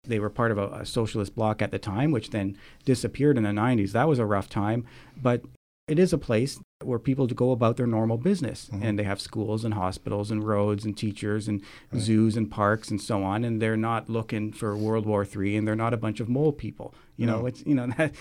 they 0.09 0.19
were 0.19 0.31
part 0.31 0.50
of 0.50 0.59
a, 0.59 0.69
a, 0.69 0.87
socialist 0.87 1.35
bloc 1.35 1.62
at 1.62 1.71
the 1.71 1.79
time, 1.79 2.11
which 2.11 2.31
then 2.31 2.57
disappeared 2.85 3.37
in 3.37 3.45
the 3.45 3.50
90s. 3.50 3.93
That 3.93 4.09
was 4.09 4.19
a 4.19 4.27
rough 4.27 4.49
time. 4.49 4.87
But 5.17 5.43
it 5.88 5.99
is 5.99 6.12
a 6.12 6.19
place 6.19 6.61
where 6.85 6.99
people 6.99 7.27
go 7.27 7.50
about 7.50 7.77
their 7.77 7.87
normal 7.87 8.19
business 8.19 8.69
mm-hmm. 8.73 8.85
and 8.85 8.99
they 8.99 9.03
have 9.03 9.21
schools 9.21 9.65
and 9.65 9.75
hospitals 9.75 10.31
and 10.31 10.47
roads 10.47 10.85
and 10.85 10.97
teachers 10.97 11.49
and 11.49 11.62
right. 11.91 12.00
zoos 12.00 12.37
and 12.37 12.50
parks 12.50 12.91
and 12.91 13.00
so 13.00 13.25
on 13.25 13.43
and 13.43 13.61
they're 13.61 13.77
not 13.77 14.09
looking 14.09 14.53
for 14.53 14.77
World 14.77 15.07
War 15.07 15.27
III 15.27 15.57
and 15.57 15.67
they're 15.67 15.75
not 15.75 15.95
a 15.95 15.97
bunch 15.97 16.21
of 16.21 16.29
mole 16.29 16.53
people 16.53 16.95
you 17.17 17.27
no. 17.27 17.41
know 17.41 17.47
it's 17.47 17.65
you 17.67 17.75
know 17.75 17.87
that 17.97 18.15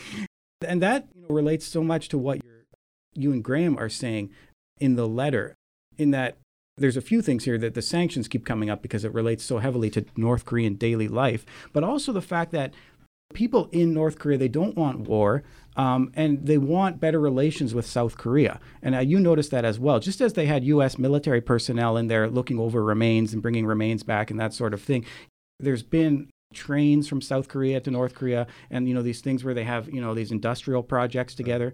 and 0.65 0.81
that 0.81 1.07
you 1.13 1.21
know, 1.21 1.35
relates 1.35 1.67
so 1.67 1.83
much 1.83 2.09
to 2.09 2.17
what 2.17 2.39
you 3.13 3.31
and 3.31 3.43
Graeme 3.43 3.77
are 3.77 3.89
saying 3.89 4.31
in 4.79 4.95
the 4.95 5.07
letter 5.07 5.55
in 5.97 6.11
that 6.11 6.37
there's 6.77 6.97
a 6.97 7.01
few 7.01 7.21
things 7.21 7.45
here 7.45 7.57
that 7.57 7.73
the 7.73 7.81
sanctions 7.81 8.27
keep 8.27 8.45
coming 8.45 8.69
up 8.69 8.81
because 8.81 9.03
it 9.03 9.13
relates 9.13 9.43
so 9.43 9.57
heavily 9.57 9.89
to 9.91 10.05
North 10.15 10.45
Korean 10.45 10.75
daily 10.75 11.07
life, 11.07 11.45
but 11.73 11.83
also 11.83 12.11
the 12.11 12.21
fact 12.21 12.51
that 12.51 12.73
people 13.33 13.67
in 13.71 13.93
North 13.93 14.19
Korea 14.19 14.37
they 14.37 14.47
don't 14.47 14.75
want 14.75 15.01
war. 15.01 15.43
Um, 15.75 16.11
and 16.15 16.43
they 16.47 16.57
want 16.57 16.99
better 16.99 17.19
relations 17.19 17.75
with 17.75 17.85
South 17.85 18.17
Korea. 18.17 18.59
And 18.81 18.95
uh, 18.95 18.99
you 18.99 19.19
noticed 19.19 19.51
that 19.51 19.63
as 19.63 19.79
well. 19.79 19.99
Just 19.99 20.21
as 20.21 20.33
they 20.33 20.47
had 20.47 20.63
U.S. 20.63 20.97
military 20.97 21.39
personnel 21.39 21.97
in 21.97 22.07
there 22.07 22.27
looking 22.27 22.57
over 22.57 22.83
remains 22.83 23.31
and 23.31 23.43
bringing 23.43 23.67
remains 23.67 24.01
back 24.01 24.31
and 24.31 24.39
that 24.39 24.55
sort 24.55 24.73
of 24.73 24.81
thing, 24.81 25.05
there's 25.59 25.83
been 25.83 26.31
trains 26.53 27.07
from 27.07 27.21
South 27.21 27.47
Korea 27.47 27.79
to 27.81 27.91
North 27.91 28.15
Korea, 28.15 28.47
and 28.71 28.87
you 28.87 28.93
know 28.93 29.01
these 29.01 29.21
things 29.21 29.43
where 29.43 29.53
they 29.53 29.65
have 29.65 29.89
you 29.93 30.01
know 30.01 30.13
these 30.13 30.31
industrial 30.31 30.83
projects 30.83 31.35
together. 31.35 31.73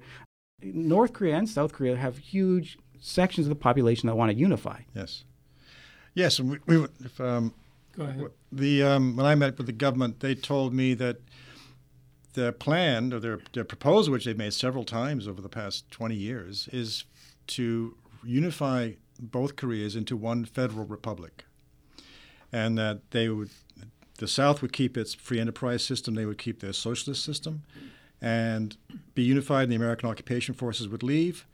North 0.61 1.13
Korea 1.13 1.35
and 1.35 1.47
South 1.47 1.73
Korea 1.73 1.95
have 1.95 2.17
huge 2.17 2.77
sections 3.03 3.45
of 3.45 3.49
the 3.49 3.55
population 3.55 4.07
that 4.07 4.15
want 4.15 4.31
to 4.31 4.37
unify. 4.37 4.79
Yes, 4.95 5.23
yes, 6.13 6.39
and 6.39 6.51
we, 6.51 6.59
we 6.65 6.87
if, 7.03 7.19
um, 7.21 7.53
Go 7.95 8.03
ahead. 8.05 8.31
The 8.51 8.83
um, 8.83 9.15
when 9.15 9.25
I 9.25 9.35
met 9.35 9.57
with 9.57 9.67
the 9.67 9.73
government, 9.73 10.19
they 10.19 10.35
told 10.35 10.73
me 10.73 10.93
that 10.95 11.17
their 12.33 12.51
plan 12.51 13.13
or 13.13 13.19
their, 13.19 13.39
their 13.53 13.63
proposal, 13.63 14.13
which 14.13 14.25
they've 14.25 14.37
made 14.37 14.53
several 14.53 14.83
times 14.83 15.27
over 15.27 15.41
the 15.41 15.49
past 15.49 15.89
20 15.91 16.15
years, 16.15 16.67
is 16.71 17.05
to 17.47 17.95
unify 18.23 18.93
both 19.19 19.55
Koreas 19.55 19.95
into 19.95 20.17
one 20.17 20.45
federal 20.45 20.85
republic, 20.85 21.45
and 22.51 22.77
that 22.77 23.11
they 23.11 23.29
would, 23.29 23.51
the 24.17 24.27
South 24.27 24.63
would 24.63 24.73
keep 24.73 24.97
its 24.97 25.13
free 25.13 25.39
enterprise 25.39 25.83
system, 25.83 26.15
they 26.15 26.25
would 26.25 26.39
keep 26.39 26.59
their 26.59 26.73
socialist 26.73 27.23
system, 27.23 27.61
and 28.19 28.77
be 29.13 29.21
unified. 29.21 29.63
And 29.63 29.71
the 29.71 29.75
American 29.75 30.09
occupation 30.09 30.55
forces 30.55 30.87
would 30.87 31.03
leave, 31.03 31.45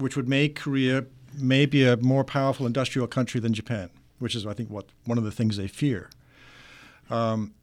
which 0.00 0.16
would 0.16 0.28
make 0.28 0.56
Korea 0.56 1.04
maybe 1.38 1.84
a 1.84 1.96
more 1.96 2.24
powerful 2.24 2.66
industrial 2.66 3.06
country 3.06 3.40
than 3.40 3.54
Japan, 3.54 3.90
which 4.18 4.34
is 4.34 4.46
I 4.46 4.54
think 4.54 4.70
what 4.70 4.86
one 5.04 5.18
of 5.18 5.24
the 5.24 5.30
things 5.30 5.56
they 5.56 5.68
fear. 5.68 6.10
Um, 7.08 7.54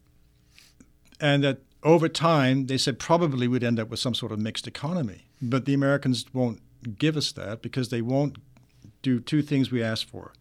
and 1.20 1.42
that 1.44 1.58
over 1.82 2.08
time, 2.08 2.66
they 2.66 2.78
said 2.78 2.98
probably 2.98 3.48
we'd 3.48 3.64
end 3.64 3.80
up 3.80 3.88
with 3.88 4.00
some 4.00 4.14
sort 4.14 4.32
of 4.32 4.38
mixed 4.38 4.66
economy. 4.66 5.26
But 5.40 5.64
the 5.64 5.74
Americans 5.74 6.26
won't 6.32 6.60
give 6.98 7.16
us 7.16 7.32
that 7.32 7.62
because 7.62 7.88
they 7.88 8.02
won't 8.02 8.36
do 9.02 9.20
two 9.20 9.42
things 9.42 9.70
we 9.70 9.82
asked 9.82 10.06
for 10.06 10.32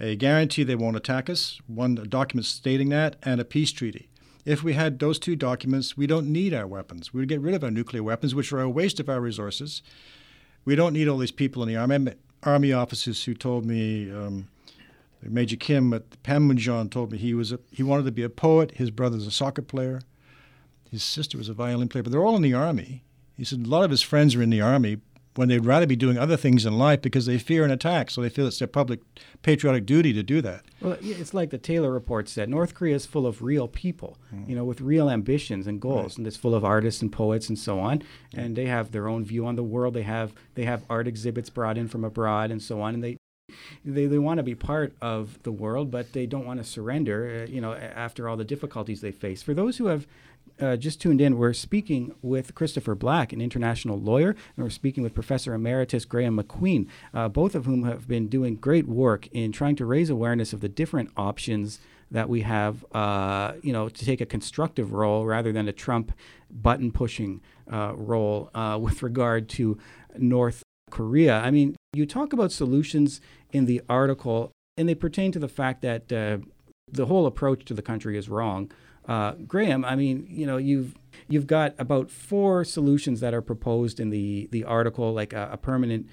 a 0.00 0.16
guarantee 0.16 0.62
they 0.62 0.76
won't 0.76 0.96
attack 0.96 1.28
us, 1.28 1.60
one 1.66 1.94
document 1.94 2.46
stating 2.46 2.88
that, 2.90 3.16
and 3.22 3.40
a 3.40 3.44
peace 3.44 3.72
treaty. 3.72 4.08
If 4.44 4.62
we 4.62 4.74
had 4.74 4.98
those 4.98 5.18
two 5.18 5.36
documents, 5.36 5.96
we 5.96 6.06
don't 6.06 6.32
need 6.32 6.54
our 6.54 6.66
weapons. 6.66 7.12
We'd 7.12 7.28
get 7.28 7.40
rid 7.40 7.54
of 7.54 7.64
our 7.64 7.70
nuclear 7.70 8.02
weapons, 8.02 8.34
which 8.34 8.52
are 8.52 8.60
a 8.60 8.70
waste 8.70 9.00
of 9.00 9.08
our 9.08 9.20
resources. 9.20 9.82
We 10.64 10.74
don't 10.74 10.92
need 10.92 11.08
all 11.08 11.18
these 11.18 11.30
people 11.30 11.62
in 11.62 11.68
the 11.68 11.76
army. 11.76 12.14
Army 12.42 12.72
officers 12.72 13.24
who 13.24 13.34
told 13.34 13.64
me, 13.64 14.10
um, 14.10 14.48
Major 15.22 15.56
Kim 15.56 15.92
at 15.92 16.22
Panmunjom 16.22 16.90
told 16.90 17.12
me 17.12 17.18
he 17.18 17.34
was 17.34 17.52
a, 17.52 17.58
he 17.72 17.82
wanted 17.82 18.04
to 18.04 18.12
be 18.12 18.22
a 18.22 18.28
poet. 18.28 18.72
His 18.72 18.90
brother's 18.90 19.26
a 19.26 19.30
soccer 19.30 19.62
player. 19.62 20.00
His 20.90 21.02
sister 21.02 21.36
was 21.36 21.48
a 21.48 21.54
violin 21.54 21.88
player, 21.88 22.02
but 22.02 22.12
they're 22.12 22.24
all 22.24 22.36
in 22.36 22.42
the 22.42 22.54
army. 22.54 23.02
He 23.36 23.44
said 23.44 23.60
a 23.60 23.68
lot 23.68 23.84
of 23.84 23.90
his 23.90 24.02
friends 24.02 24.34
are 24.34 24.42
in 24.42 24.50
the 24.50 24.60
army 24.60 24.98
when 25.38 25.46
they'd 25.46 25.64
rather 25.64 25.86
be 25.86 25.94
doing 25.94 26.18
other 26.18 26.36
things 26.36 26.66
in 26.66 26.76
life 26.76 27.00
because 27.00 27.26
they 27.26 27.38
fear 27.38 27.64
an 27.64 27.70
attack, 27.70 28.10
so 28.10 28.20
they 28.20 28.28
feel 28.28 28.48
it's 28.48 28.58
their 28.58 28.66
public 28.66 28.98
patriotic 29.42 29.86
duty 29.86 30.12
to 30.12 30.20
do 30.20 30.42
that. 30.42 30.64
Well, 30.80 30.98
it's 31.00 31.32
like 31.32 31.50
the 31.50 31.58
Taylor 31.58 31.92
report 31.92 32.28
said 32.28 32.48
North 32.48 32.74
Korea 32.74 32.96
is 32.96 33.06
full 33.06 33.24
of 33.24 33.40
real 33.40 33.68
people, 33.68 34.18
mm. 34.34 34.48
you 34.48 34.56
know, 34.56 34.64
with 34.64 34.80
real 34.80 35.08
ambitions 35.08 35.68
and 35.68 35.80
goals, 35.80 36.14
right. 36.14 36.18
and 36.18 36.26
it's 36.26 36.36
full 36.36 36.56
of 36.56 36.64
artists 36.64 37.02
and 37.02 37.12
poets 37.12 37.48
and 37.48 37.56
so 37.56 37.78
on. 37.78 38.02
And 38.34 38.56
they 38.56 38.66
have 38.66 38.90
their 38.90 39.06
own 39.06 39.24
view 39.24 39.46
on 39.46 39.54
the 39.54 39.62
world. 39.62 39.94
They 39.94 40.02
have 40.02 40.32
they 40.56 40.64
have 40.64 40.82
art 40.90 41.06
exhibits 41.06 41.50
brought 41.50 41.78
in 41.78 41.86
from 41.86 42.02
abroad 42.02 42.50
and 42.50 42.60
so 42.60 42.80
on, 42.80 42.94
and 42.94 43.04
they 43.04 43.16
they, 43.84 44.06
they 44.06 44.18
want 44.18 44.38
to 44.38 44.42
be 44.42 44.56
part 44.56 44.92
of 45.00 45.40
the 45.44 45.52
world, 45.52 45.92
but 45.92 46.14
they 46.14 46.26
don't 46.26 46.46
want 46.46 46.58
to 46.58 46.64
surrender, 46.64 47.44
uh, 47.46 47.50
you 47.50 47.60
know, 47.60 47.74
after 47.74 48.28
all 48.28 48.36
the 48.36 48.44
difficulties 48.44 49.00
they 49.00 49.12
face. 49.12 49.40
For 49.40 49.54
those 49.54 49.78
who 49.78 49.86
have 49.86 50.06
uh, 50.60 50.76
just 50.76 51.00
tuned 51.00 51.20
in, 51.20 51.38
we're 51.38 51.52
speaking 51.52 52.14
with 52.22 52.54
Christopher 52.54 52.94
Black, 52.94 53.32
an 53.32 53.40
international 53.40 53.98
lawyer, 53.98 54.30
and 54.30 54.64
we're 54.64 54.70
speaking 54.70 55.02
with 55.02 55.14
Professor 55.14 55.54
Emeritus 55.54 56.04
Graeme 56.04 56.36
MacQueen, 56.36 56.86
uh, 57.14 57.28
both 57.28 57.54
of 57.54 57.64
whom 57.64 57.84
have 57.84 58.08
been 58.08 58.28
doing 58.28 58.56
great 58.56 58.86
work 58.86 59.28
in 59.28 59.52
trying 59.52 59.76
to 59.76 59.86
raise 59.86 60.10
awareness 60.10 60.52
of 60.52 60.60
the 60.60 60.68
different 60.68 61.10
options 61.16 61.78
that 62.10 62.28
we 62.28 62.40
have, 62.40 62.84
uh, 62.92 63.52
you 63.62 63.72
know, 63.72 63.88
to 63.88 64.04
take 64.04 64.20
a 64.20 64.26
constructive 64.26 64.92
role 64.92 65.26
rather 65.26 65.52
than 65.52 65.68
a 65.68 65.72
Trump 65.72 66.12
button 66.50 66.90
pushing 66.90 67.40
uh, 67.70 67.92
role 67.94 68.50
uh, 68.54 68.78
with 68.80 69.02
regard 69.02 69.48
to 69.50 69.78
North 70.16 70.62
Korea. 70.90 71.38
I 71.38 71.50
mean, 71.50 71.76
you 71.92 72.06
talk 72.06 72.32
about 72.32 72.52
solutions 72.52 73.20
in 73.52 73.66
the 73.66 73.82
article, 73.88 74.52
and 74.76 74.88
they 74.88 74.94
pertain 74.94 75.32
to 75.32 75.38
the 75.38 75.48
fact 75.48 75.82
that 75.82 76.12
uh, 76.12 76.38
the 76.90 77.06
whole 77.06 77.26
approach 77.26 77.64
to 77.66 77.74
the 77.74 77.82
country 77.82 78.16
is 78.16 78.28
wrong. 78.28 78.70
Uh, 79.08 79.32
Graeme, 79.46 79.84
I 79.84 79.96
mean, 79.96 80.26
you 80.28 80.46
know, 80.46 80.58
you've 80.58 80.94
you've 81.28 81.46
got 81.46 81.74
about 81.78 82.10
four 82.10 82.62
solutions 82.62 83.20
that 83.20 83.32
are 83.32 83.40
proposed 83.40 83.98
in 83.98 84.10
the 84.10 84.48
the 84.52 84.64
article, 84.64 85.12
like 85.12 85.32
a, 85.32 85.48
a 85.52 85.56
permanent 85.56 86.06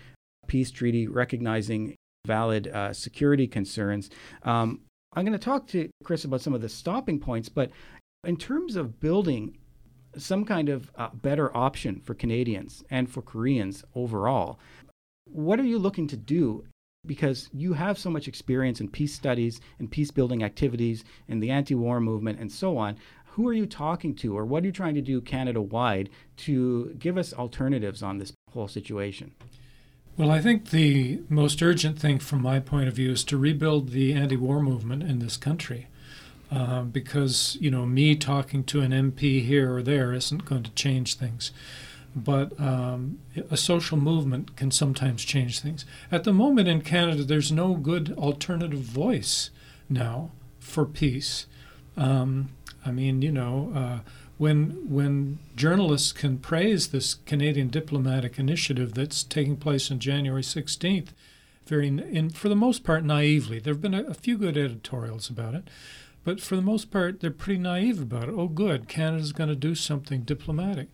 peace 0.47 0.71
treaty 0.71 1.07
recognizing 1.07 1.95
valid 2.25 2.67
uh, 2.67 2.93
security 2.93 3.47
concerns. 3.47 4.09
Um, 4.43 4.81
I'm 5.13 5.25
going 5.25 5.37
to 5.37 5.43
talk 5.43 5.67
to 5.67 5.89
Chris 6.03 6.23
about 6.23 6.41
some 6.41 6.53
of 6.53 6.61
the 6.61 6.69
stopping 6.69 7.19
points, 7.19 7.49
but 7.49 7.69
in 8.25 8.37
terms 8.37 8.75
of 8.75 8.99
building 8.99 9.57
some 10.17 10.45
kind 10.45 10.69
of 10.69 10.89
uh, 10.95 11.09
better 11.13 11.55
option 11.55 11.99
for 11.99 12.13
Canadians 12.13 12.83
and 12.89 13.09
for 13.09 13.21
Koreans 13.21 13.83
overall, 13.93 14.59
what 15.25 15.59
are 15.59 15.65
you 15.65 15.77
looking 15.77 16.07
to 16.07 16.17
do 16.17 16.65
because 17.07 17.49
you 17.53 17.73
have 17.73 17.97
so 17.97 18.09
much 18.09 18.27
experience 18.27 18.81
in 18.81 18.89
peace 18.89 19.13
studies 19.13 19.61
and 19.79 19.91
peace 19.91 20.11
building 20.11 20.43
activities 20.43 21.03
and 21.27 21.41
the 21.41 21.51
anti 21.51 21.75
war 21.75 21.99
movement 21.99 22.39
and 22.39 22.51
so 22.51 22.77
on. 22.77 22.97
Who 23.27 23.47
are 23.49 23.53
you 23.53 23.65
talking 23.65 24.15
to, 24.15 24.37
or 24.37 24.45
what 24.45 24.63
are 24.63 24.65
you 24.65 24.71
trying 24.71 24.95
to 24.95 25.01
do 25.01 25.19
Canada 25.19 25.61
wide 25.61 26.09
to 26.37 26.95
give 26.97 27.17
us 27.17 27.33
alternatives 27.33 28.01
on 28.01 28.17
this 28.17 28.31
whole 28.53 28.69
situation? 28.69 29.33
Well, 30.17 30.31
I 30.31 30.39
think 30.39 30.69
the 30.69 31.19
most 31.27 31.61
urgent 31.61 31.99
thing 31.99 32.19
from 32.19 32.41
my 32.41 32.61
point 32.61 32.87
of 32.87 32.93
view 32.93 33.11
is 33.11 33.25
to 33.25 33.37
rebuild 33.37 33.89
the 33.89 34.13
anti 34.13 34.37
war 34.37 34.61
movement 34.61 35.03
in 35.03 35.19
this 35.19 35.35
country. 35.35 35.87
Uh, 36.51 36.83
because, 36.83 37.57
you 37.59 37.71
know, 37.71 37.85
me 37.85 38.15
talking 38.15 38.63
to 38.63 38.79
an 38.79 38.91
MP 38.91 39.43
here 39.43 39.75
or 39.75 39.81
there 39.81 40.13
isn't 40.13 40.45
going 40.45 40.61
to 40.61 40.71
change 40.71 41.15
things 41.15 41.51
but 42.15 42.57
um, 42.59 43.19
a 43.51 43.57
social 43.57 43.97
movement 43.97 44.55
can 44.55 44.71
sometimes 44.71 45.25
change 45.25 45.59
things. 45.59 45.85
At 46.11 46.23
the 46.23 46.31
moment 46.31 46.69
in 46.69 46.81
Canada, 46.81 47.23
there's 47.23 47.51
no 47.51 47.75
good 47.75 48.13
alternative 48.17 48.79
voice 48.79 49.49
now 49.89 50.31
for 50.59 50.85
peace. 50.85 51.45
Um, 51.97 52.49
I 52.85 52.91
mean, 52.91 53.21
you 53.21 53.31
know, 53.31 53.71
uh, 53.75 53.99
when 54.37 54.89
when 54.89 55.39
journalists 55.55 56.11
can 56.11 56.37
praise 56.37 56.87
this 56.87 57.13
Canadian 57.13 57.69
diplomatic 57.69 58.39
initiative 58.39 58.93
that's 58.93 59.23
taking 59.23 59.57
place 59.57 59.91
on 59.91 59.99
January 59.99 60.41
16th, 60.41 61.09
very 61.65 62.29
for 62.29 62.47
the 62.47 62.55
most 62.55 62.83
part 62.83 63.03
naively. 63.03 63.59
There 63.59 63.73
have 63.73 63.81
been 63.81 63.93
a, 63.93 64.03
a 64.03 64.13
few 64.13 64.37
good 64.37 64.57
editorials 64.57 65.29
about 65.29 65.55
it, 65.55 65.69
but 66.23 66.39
for 66.39 66.55
the 66.55 66.61
most 66.61 66.91
part, 66.91 67.19
they're 67.19 67.31
pretty 67.31 67.59
naive 67.59 68.01
about 68.01 68.29
it. 68.29 68.35
Oh, 68.35 68.47
good, 68.47 68.87
Canada's 68.87 69.31
going 69.31 69.49
to 69.49 69.55
do 69.55 69.75
something 69.75 70.21
diplomatic. 70.21 70.87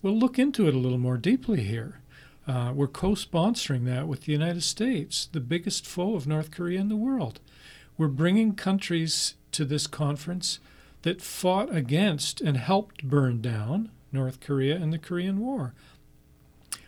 Well, 0.00 0.16
look 0.16 0.38
into 0.38 0.68
it 0.68 0.74
a 0.74 0.78
little 0.78 0.98
more 0.98 1.16
deeply 1.16 1.64
here. 1.64 2.00
Uh, 2.46 2.72
we're 2.74 2.86
co 2.86 3.10
sponsoring 3.10 3.84
that 3.86 4.06
with 4.06 4.22
the 4.22 4.32
United 4.32 4.62
States, 4.62 5.28
the 5.32 5.40
biggest 5.40 5.86
foe 5.86 6.14
of 6.14 6.26
North 6.26 6.50
Korea 6.50 6.80
in 6.80 6.88
the 6.88 6.96
world. 6.96 7.40
We're 7.96 8.08
bringing 8.08 8.54
countries 8.54 9.34
to 9.52 9.64
this 9.64 9.88
conference 9.88 10.60
that 11.02 11.20
fought 11.20 11.74
against 11.74 12.40
and 12.40 12.56
helped 12.56 13.04
burn 13.04 13.40
down 13.40 13.90
North 14.12 14.40
Korea 14.40 14.76
in 14.76 14.90
the 14.90 14.98
Korean 14.98 15.40
War. 15.40 15.74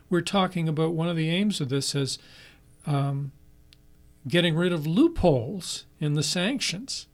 We're 0.08 0.20
talking 0.20 0.68
about 0.68 0.94
one 0.94 1.08
of 1.08 1.16
the 1.16 1.30
aims 1.30 1.60
of 1.60 1.68
this 1.68 1.94
as 1.94 2.18
um, 2.86 3.32
getting 4.26 4.54
rid 4.54 4.72
of 4.72 4.86
loopholes 4.86 5.84
in 5.98 6.14
the 6.14 6.22
sanctions 6.22 7.06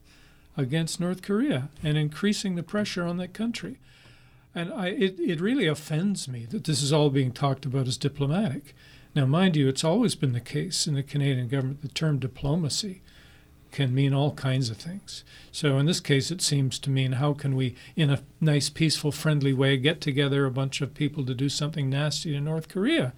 against 0.56 1.00
North 1.00 1.22
Korea 1.22 1.68
and 1.82 1.96
increasing 1.96 2.54
the 2.54 2.62
pressure 2.62 3.04
on 3.04 3.16
that 3.16 3.32
country. 3.32 3.78
And 4.56 4.72
I, 4.72 4.88
it, 4.88 5.20
it 5.20 5.38
really 5.38 5.66
offends 5.66 6.26
me 6.26 6.46
that 6.46 6.64
this 6.64 6.80
is 6.80 6.90
all 6.90 7.10
being 7.10 7.30
talked 7.30 7.66
about 7.66 7.86
as 7.86 7.98
diplomatic. 7.98 8.74
Now, 9.14 9.26
mind 9.26 9.54
you, 9.54 9.68
it's 9.68 9.84
always 9.84 10.14
been 10.14 10.32
the 10.32 10.40
case 10.40 10.86
in 10.86 10.94
the 10.94 11.02
Canadian 11.02 11.48
government. 11.48 11.82
The 11.82 11.88
term 11.88 12.18
diplomacy 12.18 13.02
can 13.70 13.94
mean 13.94 14.14
all 14.14 14.32
kinds 14.32 14.70
of 14.70 14.78
things. 14.78 15.24
So, 15.52 15.76
in 15.76 15.84
this 15.84 16.00
case, 16.00 16.30
it 16.30 16.40
seems 16.40 16.78
to 16.78 16.90
mean 16.90 17.12
how 17.12 17.34
can 17.34 17.54
we, 17.54 17.76
in 17.96 18.08
a 18.08 18.22
nice, 18.40 18.70
peaceful, 18.70 19.12
friendly 19.12 19.52
way, 19.52 19.76
get 19.76 20.00
together 20.00 20.46
a 20.46 20.50
bunch 20.50 20.80
of 20.80 20.94
people 20.94 21.26
to 21.26 21.34
do 21.34 21.50
something 21.50 21.90
nasty 21.90 22.32
to 22.32 22.40
North 22.40 22.68
Korea? 22.68 23.12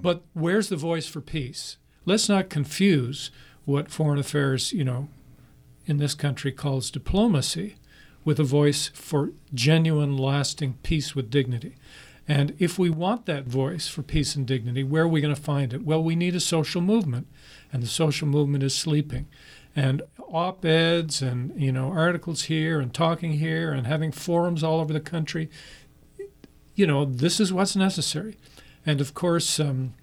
But 0.00 0.22
where's 0.32 0.68
the 0.68 0.76
voice 0.76 1.08
for 1.08 1.20
peace? 1.20 1.76
Let's 2.06 2.28
not 2.28 2.50
confuse 2.50 3.32
what 3.64 3.90
foreign 3.90 4.20
affairs, 4.20 4.72
you 4.72 4.84
know, 4.84 5.08
in 5.86 5.96
this 5.96 6.14
country 6.14 6.52
calls 6.52 6.92
diplomacy 6.92 7.74
with 8.28 8.38
a 8.38 8.44
voice 8.44 8.88
for 8.88 9.32
genuine, 9.54 10.14
lasting 10.14 10.74
peace 10.82 11.14
with 11.14 11.30
dignity. 11.30 11.74
And 12.28 12.54
if 12.58 12.78
we 12.78 12.90
want 12.90 13.24
that 13.24 13.46
voice 13.46 13.88
for 13.88 14.02
peace 14.02 14.36
and 14.36 14.46
dignity, 14.46 14.84
where 14.84 15.04
are 15.04 15.08
we 15.08 15.22
going 15.22 15.34
to 15.34 15.40
find 15.40 15.72
it? 15.72 15.82
Well, 15.82 16.02
we 16.02 16.14
need 16.14 16.34
a 16.36 16.40
social 16.40 16.82
movement, 16.82 17.26
and 17.72 17.82
the 17.82 17.86
social 17.86 18.28
movement 18.28 18.64
is 18.64 18.74
sleeping. 18.74 19.28
And 19.74 20.02
op-eds 20.18 21.22
and 21.22 21.58
you 21.58 21.72
know 21.72 21.90
articles 21.90 22.42
here 22.42 22.80
and 22.80 22.92
talking 22.92 23.38
here 23.38 23.72
and 23.72 23.86
having 23.86 24.12
forums 24.12 24.62
all 24.62 24.78
over 24.78 24.92
the 24.92 25.00
country. 25.00 25.48
You 26.74 26.86
know, 26.86 27.06
this 27.06 27.40
is 27.40 27.50
what's 27.50 27.76
necessary. 27.76 28.36
And 28.84 29.00
of 29.00 29.14
course, 29.14 29.58
um, 29.58 29.94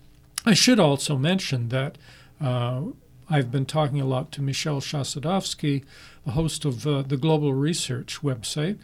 I 0.48 0.56
should 0.56 0.80
also 0.80 1.16
mention 1.16 1.70
that 1.70 2.00
uh, 2.42 2.86
I've 3.28 3.52
been 3.52 3.66
talking 3.66 4.00
a 4.00 4.06
lot 4.06 4.32
to 4.34 4.42
Michel 4.42 4.82
Chossudovsky, 4.82 5.84
the 6.26 6.32
host 6.32 6.64
of 6.64 6.86
uh, 6.86 7.02
the 7.02 7.18
Global 7.18 7.54
Research 7.54 8.22
website. 8.22 8.78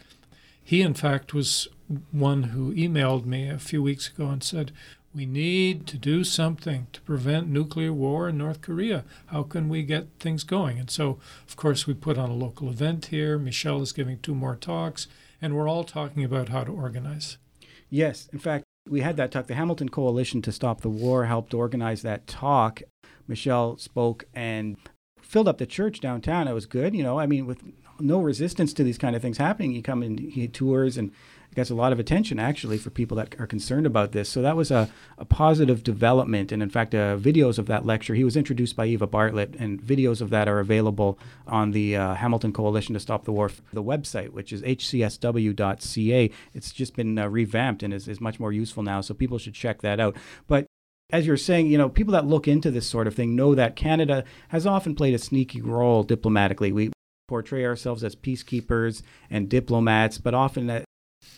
He, 0.64 0.82
in 0.82 0.94
fact, 0.94 1.32
was 1.32 1.68
one 2.10 2.44
who 2.44 2.74
emailed 2.74 3.24
me 3.24 3.48
a 3.48 3.58
few 3.58 3.82
weeks 3.82 4.08
ago 4.08 4.28
and 4.28 4.42
said, 4.42 4.72
We 5.14 5.26
need 5.26 5.86
to 5.88 5.98
do 5.98 6.24
something 6.24 6.88
to 6.92 7.00
prevent 7.02 7.48
nuclear 7.48 7.92
war 7.92 8.28
in 8.28 8.38
North 8.38 8.60
Korea. 8.62 9.04
How 9.26 9.44
can 9.44 9.68
we 9.68 9.84
get 9.84 10.08
things 10.18 10.42
going? 10.42 10.78
And 10.78 10.90
so, 10.90 11.18
of 11.46 11.54
course, 11.56 11.86
we 11.86 11.94
put 11.94 12.18
on 12.18 12.30
a 12.30 12.34
local 12.34 12.68
event 12.68 13.06
here. 13.06 13.38
Michel 13.38 13.80
is 13.80 13.92
giving 13.92 14.18
two 14.18 14.34
more 14.34 14.56
talks, 14.56 15.06
and 15.40 15.54
we're 15.54 15.68
all 15.68 15.84
talking 15.84 16.24
about 16.24 16.48
how 16.48 16.64
to 16.64 16.72
organize. 16.72 17.38
Yes. 17.90 18.28
In 18.32 18.40
fact, 18.40 18.64
we 18.88 19.02
had 19.02 19.16
that 19.18 19.30
talk. 19.30 19.46
The 19.46 19.54
Hamilton 19.54 19.88
Coalition 19.88 20.42
to 20.42 20.50
Stop 20.50 20.80
the 20.80 20.88
War 20.88 21.26
helped 21.26 21.54
organize 21.54 22.02
that 22.02 22.26
talk. 22.26 22.82
Michel 23.26 23.76
spoke 23.76 24.24
and 24.34 24.76
filled 25.20 25.48
up 25.48 25.58
the 25.58 25.66
church 25.66 26.00
downtown. 26.00 26.48
It 26.48 26.52
was 26.52 26.66
good, 26.66 26.94
you 26.94 27.02
know. 27.02 27.18
I 27.18 27.26
mean, 27.26 27.46
with 27.46 27.62
no 28.00 28.20
resistance 28.20 28.72
to 28.74 28.84
these 28.84 28.98
kind 28.98 29.16
of 29.16 29.22
things 29.22 29.38
happening, 29.38 29.72
he 29.72 29.82
come 29.82 30.02
and 30.02 30.18
he 30.18 30.48
tours 30.48 30.96
and 30.96 31.12
gets 31.54 31.70
a 31.70 31.74
lot 31.74 31.92
of 31.92 31.98
attention 31.98 32.38
actually 32.38 32.78
for 32.78 32.90
people 32.90 33.16
that 33.16 33.38
are 33.38 33.46
concerned 33.46 33.86
about 33.86 34.12
this. 34.12 34.28
So 34.28 34.42
that 34.42 34.56
was 34.56 34.70
a, 34.70 34.88
a 35.18 35.24
positive 35.24 35.82
development. 35.82 36.50
And 36.50 36.62
in 36.62 36.70
fact, 36.70 36.94
uh, 36.94 37.16
videos 37.16 37.58
of 37.58 37.66
that 37.66 37.84
lecture, 37.84 38.14
he 38.14 38.24
was 38.24 38.36
introduced 38.36 38.74
by 38.74 38.86
Eva 38.86 39.06
Bartlett, 39.06 39.54
and 39.58 39.80
videos 39.80 40.20
of 40.20 40.30
that 40.30 40.48
are 40.48 40.60
available 40.60 41.18
on 41.46 41.72
the 41.72 41.96
uh, 41.96 42.14
Hamilton 42.14 42.52
Coalition 42.52 42.94
to 42.94 43.00
Stop 43.00 43.24
the 43.24 43.32
War, 43.32 43.50
the 43.72 43.82
website, 43.82 44.30
which 44.30 44.52
is 44.52 44.62
hcsw.ca. 44.62 46.30
It's 46.54 46.72
just 46.72 46.96
been 46.96 47.18
uh, 47.18 47.28
revamped 47.28 47.82
and 47.82 47.92
is, 47.92 48.08
is 48.08 48.20
much 48.20 48.40
more 48.40 48.52
useful 48.52 48.82
now. 48.82 49.00
So 49.00 49.14
people 49.14 49.38
should 49.38 49.54
check 49.54 49.82
that 49.82 50.00
out. 50.00 50.16
But 50.46 50.66
as 51.10 51.26
you're 51.26 51.36
saying, 51.36 51.66
you 51.66 51.78
know, 51.78 51.88
people 51.88 52.12
that 52.12 52.26
look 52.26 52.48
into 52.48 52.70
this 52.70 52.86
sort 52.86 53.06
of 53.06 53.14
thing 53.14 53.36
know 53.36 53.54
that 53.54 53.76
Canada 53.76 54.24
has 54.48 54.66
often 54.66 54.94
played 54.94 55.14
a 55.14 55.18
sneaky 55.18 55.60
role 55.60 56.02
diplomatically. 56.02 56.72
We 56.72 56.92
portray 57.28 57.64
ourselves 57.64 58.04
as 58.04 58.16
peacekeepers 58.16 59.02
and 59.30 59.48
diplomats, 59.48 60.18
but 60.18 60.34
often 60.34 60.66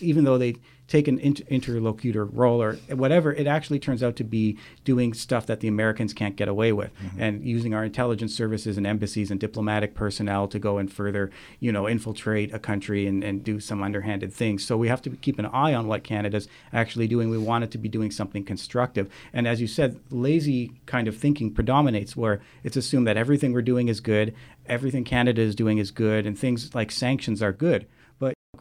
even 0.04 0.24
though 0.24 0.38
they 0.38 0.56
take 0.86 1.08
an 1.08 1.18
inter- 1.20 1.44
interlocutor 1.48 2.26
role 2.26 2.62
or 2.62 2.74
whatever, 2.90 3.32
it 3.32 3.46
actually 3.46 3.78
turns 3.78 4.02
out 4.02 4.16
to 4.16 4.24
be 4.24 4.58
doing 4.84 5.14
stuff 5.14 5.46
that 5.46 5.60
the 5.60 5.68
Americans 5.68 6.12
can't 6.12 6.36
get 6.36 6.46
away 6.46 6.72
with, 6.72 6.94
mm-hmm. 6.98 7.22
and 7.22 7.44
using 7.44 7.72
our 7.72 7.84
intelligence 7.84 8.34
services 8.34 8.76
and 8.76 8.86
embassies 8.86 9.30
and 9.30 9.40
diplomatic 9.40 9.94
personnel 9.94 10.46
to 10.46 10.58
go 10.58 10.76
and 10.76 10.92
further, 10.92 11.30
you 11.58 11.72
know, 11.72 11.88
infiltrate 11.88 12.52
a 12.52 12.58
country 12.58 13.06
and, 13.06 13.24
and 13.24 13.42
do 13.42 13.58
some 13.60 13.82
underhanded 13.82 14.32
things. 14.32 14.64
So 14.64 14.76
we 14.76 14.88
have 14.88 15.00
to 15.02 15.10
keep 15.10 15.38
an 15.38 15.46
eye 15.46 15.72
on 15.72 15.86
what 15.86 16.04
Canada's 16.04 16.48
actually 16.72 17.08
doing. 17.08 17.30
We 17.30 17.38
want 17.38 17.64
it 17.64 17.70
to 17.70 17.78
be 17.78 17.88
doing 17.88 18.10
something 18.10 18.44
constructive. 18.44 19.10
And 19.32 19.48
as 19.48 19.60
you 19.60 19.66
said, 19.66 19.98
lazy 20.10 20.72
kind 20.84 21.08
of 21.08 21.16
thinking 21.16 21.50
predominates, 21.50 22.14
where 22.14 22.42
it's 22.62 22.76
assumed 22.76 23.06
that 23.06 23.16
everything 23.16 23.52
we're 23.52 23.62
doing 23.62 23.88
is 23.88 24.00
good, 24.00 24.34
everything 24.66 25.04
Canada 25.04 25.40
is 25.40 25.54
doing 25.54 25.78
is 25.78 25.90
good, 25.90 26.26
and 26.26 26.38
things 26.38 26.74
like 26.74 26.90
sanctions 26.90 27.42
are 27.42 27.52
good 27.52 27.86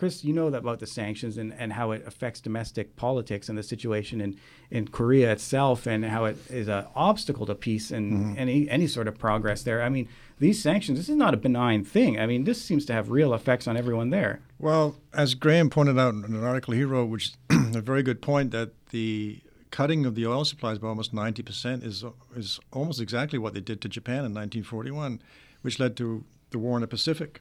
Chris, 0.04 0.26
you 0.26 0.34
know 0.34 0.48
about 0.48 0.80
the 0.82 0.86
sanctions 0.86 1.38
and, 1.38 1.54
and 1.54 1.72
how 1.72 1.92
it 1.92 2.06
affects 2.06 2.42
domestic 2.42 2.98
politics 2.98 3.48
and 3.48 3.58
the 3.58 3.64
situation 3.64 4.20
in, 4.20 4.38
in 4.70 4.86
Korea 4.86 5.32
itself 5.32 5.88
and 5.88 6.04
how 6.04 6.26
it 6.26 6.36
is 6.50 6.68
an 6.68 6.86
obstacle 6.94 7.46
to 7.46 7.56
peace 7.56 7.90
and 7.90 8.12
mm-hmm. 8.12 8.34
any 8.38 8.70
any 8.70 8.86
sort 8.86 9.08
of 9.08 9.18
progress 9.18 9.64
there. 9.64 9.82
I 9.82 9.88
mean, 9.88 10.10
these 10.40 10.62
sanctions, 10.62 11.00
this 11.00 11.08
is 11.08 11.16
not 11.16 11.34
a 11.34 11.38
benign 11.38 11.86
thing. 11.86 12.20
I 12.20 12.26
mean, 12.26 12.44
this 12.44 12.62
seems 12.62 12.86
to 12.88 12.94
have 12.94 13.12
real 13.12 13.34
effects 13.34 13.66
on 13.66 13.78
everyone 13.78 14.10
there. 14.10 14.42
Well, 14.60 14.98
as 15.14 15.36
Graeme 15.36 15.70
pointed 15.70 15.98
out 15.98 16.14
in 16.16 16.26
an 16.26 16.44
article 16.44 16.74
he 16.74 16.84
wrote, 16.84 17.06
which 17.06 17.32
is 17.50 17.76
a 17.78 17.80
very 17.80 18.04
good 18.04 18.22
point, 18.22 18.52
that 18.52 18.72
the 18.90 19.40
cutting 19.72 20.06
of 20.06 20.16
the 20.16 20.28
oil 20.28 20.44
supplies 20.44 20.80
by 20.80 20.90
almost 20.90 21.16
90% 21.16 21.82
is, 21.82 22.04
is 22.36 22.60
almost 22.74 23.00
exactly 23.00 23.40
what 23.40 23.54
they 23.54 23.62
did 23.62 23.80
to 23.80 23.88
Japan 23.88 24.26
in 24.26 24.34
1941, 24.34 25.22
which 25.62 25.80
led 25.80 25.96
to 25.96 26.26
the 26.50 26.60
war 26.60 26.76
in 26.76 26.82
the 26.82 26.88
Pacific 26.88 27.40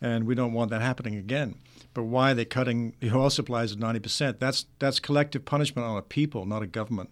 and 0.00 0.26
we 0.26 0.34
don't 0.34 0.52
want 0.52 0.70
that 0.70 0.82
happening 0.82 1.16
again. 1.16 1.56
But 1.94 2.04
why 2.04 2.32
are 2.32 2.34
they 2.34 2.44
cutting 2.44 2.94
the 3.00 3.10
oil 3.10 3.30
supplies 3.30 3.72
at 3.72 3.78
90%? 3.78 4.38
That's, 4.38 4.66
that's 4.78 5.00
collective 5.00 5.44
punishment 5.44 5.86
on 5.86 5.96
a 5.96 6.02
people, 6.02 6.44
not 6.44 6.62
a 6.62 6.66
government. 6.66 7.10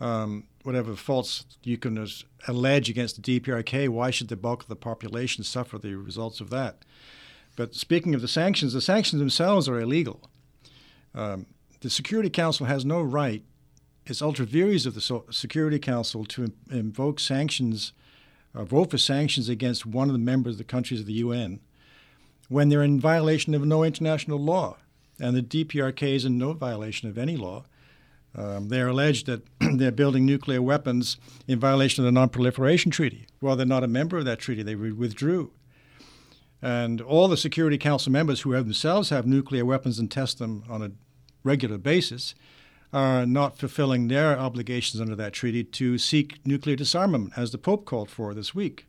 Um, 0.00 0.44
whatever 0.62 0.96
faults 0.96 1.44
you 1.62 1.76
can 1.76 2.06
allege 2.48 2.88
against 2.88 3.22
the 3.22 3.40
DPRK, 3.40 3.88
why 3.88 4.10
should 4.10 4.28
the 4.28 4.36
bulk 4.36 4.62
of 4.62 4.68
the 4.68 4.76
population 4.76 5.44
suffer 5.44 5.78
the 5.78 5.94
results 5.94 6.40
of 6.40 6.50
that? 6.50 6.84
But 7.54 7.74
speaking 7.74 8.14
of 8.14 8.22
the 8.22 8.28
sanctions, 8.28 8.72
the 8.72 8.80
sanctions 8.80 9.20
themselves 9.20 9.68
are 9.68 9.78
illegal. 9.78 10.28
Um, 11.14 11.46
the 11.80 11.90
Security 11.90 12.30
Council 12.30 12.66
has 12.66 12.84
no 12.84 13.02
right, 13.02 13.42
it's 14.06 14.22
ultra 14.22 14.46
vires 14.46 14.86
of 14.86 14.94
the 14.94 15.22
Security 15.30 15.78
Council 15.78 16.24
to 16.24 16.52
invoke 16.70 17.20
sanctions, 17.20 17.92
uh, 18.54 18.64
vote 18.64 18.90
for 18.90 18.98
sanctions 18.98 19.48
against 19.48 19.86
one 19.86 20.08
of 20.08 20.12
the 20.12 20.18
members 20.18 20.54
of 20.54 20.58
the 20.58 20.64
countries 20.64 21.00
of 21.00 21.06
the 21.06 21.12
UN 21.14 21.60
when 22.52 22.68
they're 22.68 22.82
in 22.82 23.00
violation 23.00 23.54
of 23.54 23.64
no 23.64 23.82
international 23.82 24.38
law. 24.38 24.76
And 25.18 25.36
the 25.36 25.42
DPRK 25.42 26.14
is 26.14 26.24
in 26.24 26.38
no 26.38 26.52
violation 26.52 27.08
of 27.08 27.16
any 27.16 27.36
law. 27.36 27.64
Um, 28.34 28.68
they're 28.68 28.88
alleged 28.88 29.26
that 29.26 29.42
they're 29.60 29.90
building 29.92 30.26
nuclear 30.26 30.60
weapons 30.62 31.16
in 31.46 31.58
violation 31.58 32.02
of 32.02 32.06
the 32.06 32.12
Non-Proliferation 32.12 32.90
Treaty. 32.90 33.26
Well, 33.40 33.56
they're 33.56 33.66
not 33.66 33.84
a 33.84 33.88
member 33.88 34.18
of 34.18 34.24
that 34.24 34.38
treaty. 34.38 34.62
They 34.62 34.74
withdrew. 34.74 35.52
And 36.60 37.00
all 37.00 37.26
the 37.26 37.36
Security 37.36 37.78
Council 37.78 38.12
members 38.12 38.42
who 38.42 38.52
have 38.52 38.64
themselves 38.64 39.08
have 39.10 39.26
nuclear 39.26 39.64
weapons 39.64 39.98
and 39.98 40.10
test 40.10 40.38
them 40.38 40.62
on 40.68 40.82
a 40.82 40.92
regular 41.42 41.78
basis 41.78 42.34
are 42.92 43.26
not 43.26 43.58
fulfilling 43.58 44.08
their 44.08 44.38
obligations 44.38 45.00
under 45.00 45.16
that 45.16 45.32
treaty 45.32 45.64
to 45.64 45.98
seek 45.98 46.38
nuclear 46.46 46.76
disarmament, 46.76 47.32
as 47.36 47.50
the 47.50 47.58
Pope 47.58 47.84
called 47.84 48.10
for 48.10 48.34
this 48.34 48.54
week. 48.54 48.86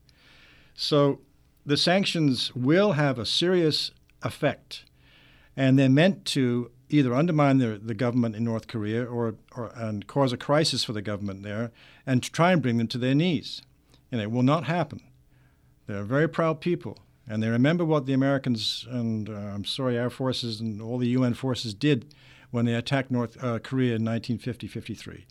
So 0.75 1.21
the 1.65 1.77
sanctions 1.77 2.53
will 2.55 2.93
have 2.93 3.17
a 3.17 3.25
serious 3.25 3.91
effect, 4.21 4.85
and 5.55 5.77
they're 5.77 5.89
meant 5.89 6.25
to 6.25 6.71
either 6.89 7.13
undermine 7.13 7.57
the, 7.57 7.79
the 7.81 7.93
government 7.93 8.35
in 8.35 8.43
North 8.43 8.67
Korea 8.67 9.05
or, 9.05 9.35
or 9.55 9.71
and 9.75 10.05
cause 10.05 10.31
a 10.31 10.37
crisis 10.37 10.83
for 10.83 10.93
the 10.93 11.01
government 11.01 11.43
there 11.43 11.71
and 12.05 12.21
to 12.21 12.31
try 12.31 12.51
and 12.51 12.61
bring 12.61 12.77
them 12.77 12.87
to 12.87 12.97
their 12.97 13.15
knees. 13.15 13.61
And 14.11 14.21
it 14.21 14.29
will 14.29 14.43
not 14.43 14.65
happen. 14.65 15.01
They're 15.87 16.03
very 16.03 16.29
proud 16.29 16.61
people, 16.61 16.99
and 17.27 17.41
they 17.41 17.49
remember 17.49 17.83
what 17.83 18.05
the 18.05 18.13
Americans 18.13 18.85
and 18.89 19.29
uh, 19.29 19.33
I'm 19.33 19.65
sorry, 19.65 19.97
our 19.97 20.09
forces 20.09 20.59
and 20.59 20.81
all 20.81 20.97
the 20.97 21.09
UN 21.09 21.33
forces 21.33 21.73
did 21.73 22.13
when 22.51 22.65
they 22.65 22.75
attacked 22.75 23.09
North 23.09 23.43
uh, 23.43 23.57
Korea 23.59 23.95
in 23.95 24.03
1950-53. 24.03 25.23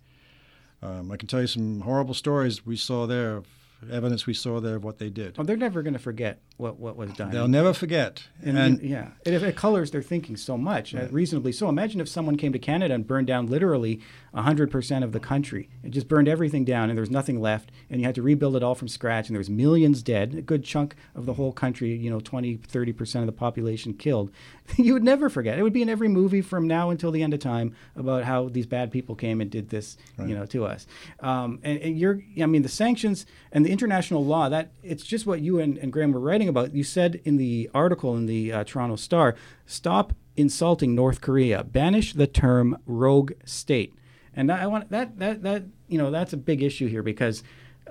Um, 0.83 1.13
I 1.13 1.17
can 1.17 1.29
tell 1.29 1.43
you 1.43 1.47
some 1.47 1.83
horrible 1.83 2.15
stories 2.15 2.67
we 2.67 2.77
saw 2.77 3.07
there 3.07 3.37
of 3.37 3.47
evidence 3.91 4.27
we 4.27 4.35
saw 4.35 4.61
there 4.61 4.77
of 4.77 4.85
what 4.85 4.99
they 4.99 5.11
did. 5.11 5.37
Well, 5.37 5.45
they're 5.45 5.57
never 5.57 5.83
going 5.83 5.95
to 5.95 5.99
forget 5.99 6.41
what, 6.57 6.79
what 6.79 6.97
was 6.97 7.13
done. 7.13 7.31
They'll 7.31 7.49
never 7.49 7.73
forget. 7.73 8.25
And, 8.43 8.59
and 8.59 8.83
yeah, 8.83 9.09
it, 9.25 9.35
it, 9.35 9.57
colors 9.57 9.91
their 9.91 10.03
thinking 10.03 10.37
so 10.37 10.57
much, 10.57 10.95
uh, 10.95 11.09
reasonably 11.11 11.53
so. 11.53 11.69
Imagine 11.69 12.01
if 12.01 12.09
someone 12.09 12.37
came 12.37 12.53
to 12.53 12.59
Canada 12.59 12.95
and 12.95 13.07
burned 13.07 13.27
down 13.27 13.47
literally 13.47 14.01
100% 14.35 15.05
of 15.05 15.13
the 15.13 15.21
country. 15.21 15.69
It 15.83 15.91
just 15.91 16.09
burned 16.09 16.29
everything 16.29 16.65
down 16.65 16.89
and 16.89 16.97
there 16.97 17.03
was 17.03 17.11
nothing 17.11 17.41
left, 17.41 17.71
and 17.91 18.01
you 18.01 18.07
had 18.07 18.15
to 18.15 18.23
rebuild 18.23 18.57
it 18.57 18.63
all 18.63 18.75
from 18.75 18.89
scratch, 18.89 19.29
and 19.29 19.35
there 19.35 19.41
was 19.41 19.51
millions 19.51 20.03
dead, 20.03 20.35
a 20.35 20.43
good 20.43 20.65
chunk 20.65 20.95
of 21.15 21.27
the 21.27 21.35
whole 21.35 21.53
country, 21.53 21.95
you 21.97 22.11
know, 22.11 22.21
20, 22.21 22.59
30% 22.59 23.21
of 23.21 23.27
the 23.27 23.33
population 23.33 23.95
killed. 23.95 24.31
you 24.77 24.93
would 24.93 25.05
never 25.05 25.29
forget. 25.29 25.59
It 25.59 25.63
would 25.63 25.73
be 25.73 25.83
in 25.83 25.89
every 25.89 26.09
movie 26.09 26.41
from 26.41 26.67
now 26.67 26.91
until 26.91 27.11
the 27.11 27.23
end 27.23 27.35
of 27.35 27.41
time 27.41 27.75
about 27.97 28.25
how 28.25 28.49
these 28.49 28.67
bad 28.67 28.91
people 28.93 29.15
came 29.15 29.41
and 29.41 29.51
did 29.51 29.69
this, 29.69 29.97
right. 30.17 30.29
you 30.29 30.35
know, 30.35 30.47
to 30.47 30.65
us. 30.65 30.87
Um, 31.21 31.59
and, 31.63 31.79
and, 31.81 31.99
you're, 31.99 32.21
I 32.41 32.47
mean, 32.47 32.63
the 32.63 32.69
sanctions 32.69 33.27
and 33.51 33.67
the 33.67 33.72
international 33.73 34.25
law, 34.25 34.49
that 34.49 34.71
it's 34.83 35.05
just 35.05 35.27
what 35.27 35.41
you 35.41 35.59
and, 35.59 35.79
and 35.79 35.93
Graeme 35.93 36.13
were 36.13 36.21
writing 36.21 36.49
about. 36.49 36.75
You 36.75 36.85
said 36.85 37.21
in 37.25 37.39
the 37.39 37.71
article 37.75 38.17
in 38.17 38.27
the 38.27 38.53
uh, 38.53 38.65
Toronto 38.65 38.97
Star, 38.97 39.35
stop 39.67 40.13
insulting 40.37 40.95
North 40.95 41.21
Korea, 41.21 41.65
banish 41.65 42.13
the 42.13 42.27
term 42.27 42.79
rogue 42.87 43.33
state. 43.45 43.95
And 44.35 44.53
I 44.53 44.67
want 44.67 44.91
that 44.91 45.19
that 45.19 45.43
that 45.43 45.65
you 45.89 45.99
know 45.99 46.11
that's 46.11 46.33
a 46.33 46.39
big 46.39 46.63
issue 46.63 46.89
here 46.89 47.03
because 47.03 47.43